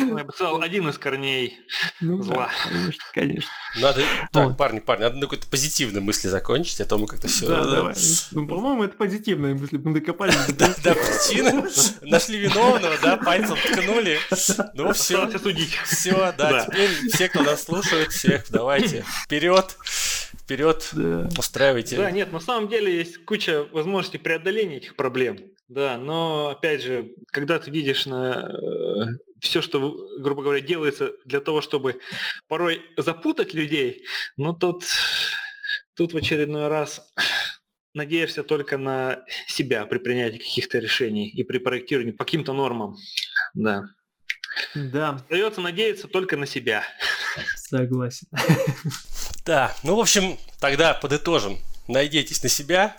[0.00, 1.58] Ну, я бы сказал, один из корней
[2.00, 2.50] ну, зла.
[2.64, 3.50] Да, конечно, конечно.
[3.76, 4.56] Надо, так, вот.
[4.56, 7.46] парни, парни, надо на какой-то позитивной мысли закончить, а то мы как-то все...
[7.46, 7.94] Да, да, давай.
[8.32, 10.34] Ну, по-моему, это позитивная мысль, мы докопались.
[10.54, 11.68] Да, да, причины,
[12.02, 14.18] нашли виновного, да, пальцем ткнули.
[14.74, 15.38] Ну, все.
[15.38, 15.74] судить.
[15.84, 19.76] Все, да, теперь все, кто нас слушает, всех, давайте, вперед,
[20.32, 20.90] вперед,
[21.36, 21.96] устраивайте.
[21.96, 25.38] Да, нет, на самом деле есть куча возможностей преодоления этих проблем.
[25.68, 29.04] Да, но опять же, когда ты видишь на э,
[29.40, 32.00] все, что, грубо говоря, делается для того, чтобы
[32.48, 34.04] порой запутать людей,
[34.36, 34.84] ну тут,
[35.94, 37.10] тут в очередной раз
[37.94, 42.96] надеешься только на себя при принятии каких-то решений и при проектировании по каким-то нормам.
[43.54, 43.84] Да.
[44.74, 45.10] Да.
[45.10, 46.84] Остается надеяться только на себя.
[47.56, 48.28] Согласен.
[49.44, 51.58] Да, ну, в общем, тогда подытожим.
[51.86, 52.96] Надейтесь на себя,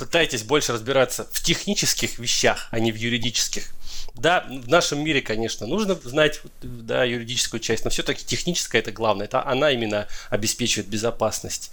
[0.00, 3.70] пытайтесь больше разбираться в технических вещах, а не в юридических.
[4.14, 9.26] Да, в нашем мире, конечно, нужно знать да, юридическую часть, но все-таки техническая это главное.
[9.26, 11.70] Это она именно обеспечивает безопасность.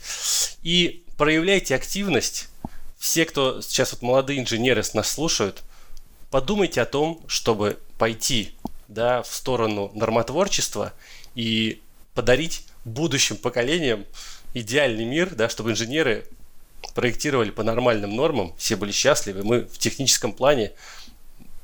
[0.61, 2.49] И проявляйте активность.
[2.97, 5.63] Все, кто сейчас вот молодые инженеры нас слушают,
[6.30, 8.55] подумайте о том, чтобы пойти
[8.89, 10.91] да, в сторону нормотворчества
[11.34, 11.82] и
[12.13, 14.05] подарить будущим поколениям
[14.53, 16.28] идеальный мир, да, чтобы инженеры
[16.95, 19.43] проектировали по нормальным нормам, все были счастливы.
[19.43, 20.71] Мы в техническом плане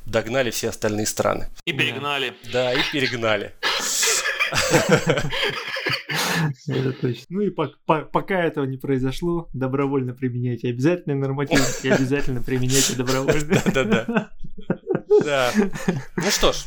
[0.06, 1.50] догнали все остальные страны.
[1.66, 2.34] И перегнали.
[2.52, 3.54] Да, и перегнали.
[6.68, 7.26] Это точно.
[7.30, 13.62] Ну и пока этого не произошло, добровольно применяйте обязательно нормативы и обязательно применяйте добровольно.
[13.66, 14.32] Да-да-да.
[15.24, 15.52] Да.
[16.18, 16.66] Ну что ж,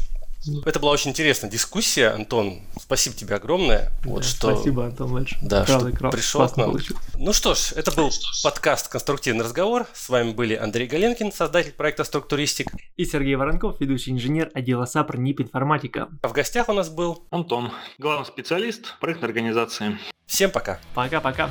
[0.64, 2.60] это была очень интересная дискуссия, Антон.
[2.80, 3.92] Спасибо тебе огромное.
[4.04, 4.54] Вот да, что...
[4.54, 5.40] Спасибо, Антон, большое.
[5.42, 6.70] Да, Правда, что пришел к нам.
[6.70, 7.02] Получилось.
[7.18, 8.10] Ну что ж, это был
[8.42, 9.86] подкаст «Конструктивный разговор».
[9.92, 12.70] С вами были Андрей Галенкин, создатель проекта «Структуристик».
[12.96, 16.08] И Сергей Воронков, ведущий инженер отдела САПР НИП «Информатика».
[16.22, 17.26] А в гостях у нас был...
[17.30, 19.98] Антон, главный специалист проектной организации.
[20.26, 20.80] Всем пока.
[20.94, 21.50] Пока-пока.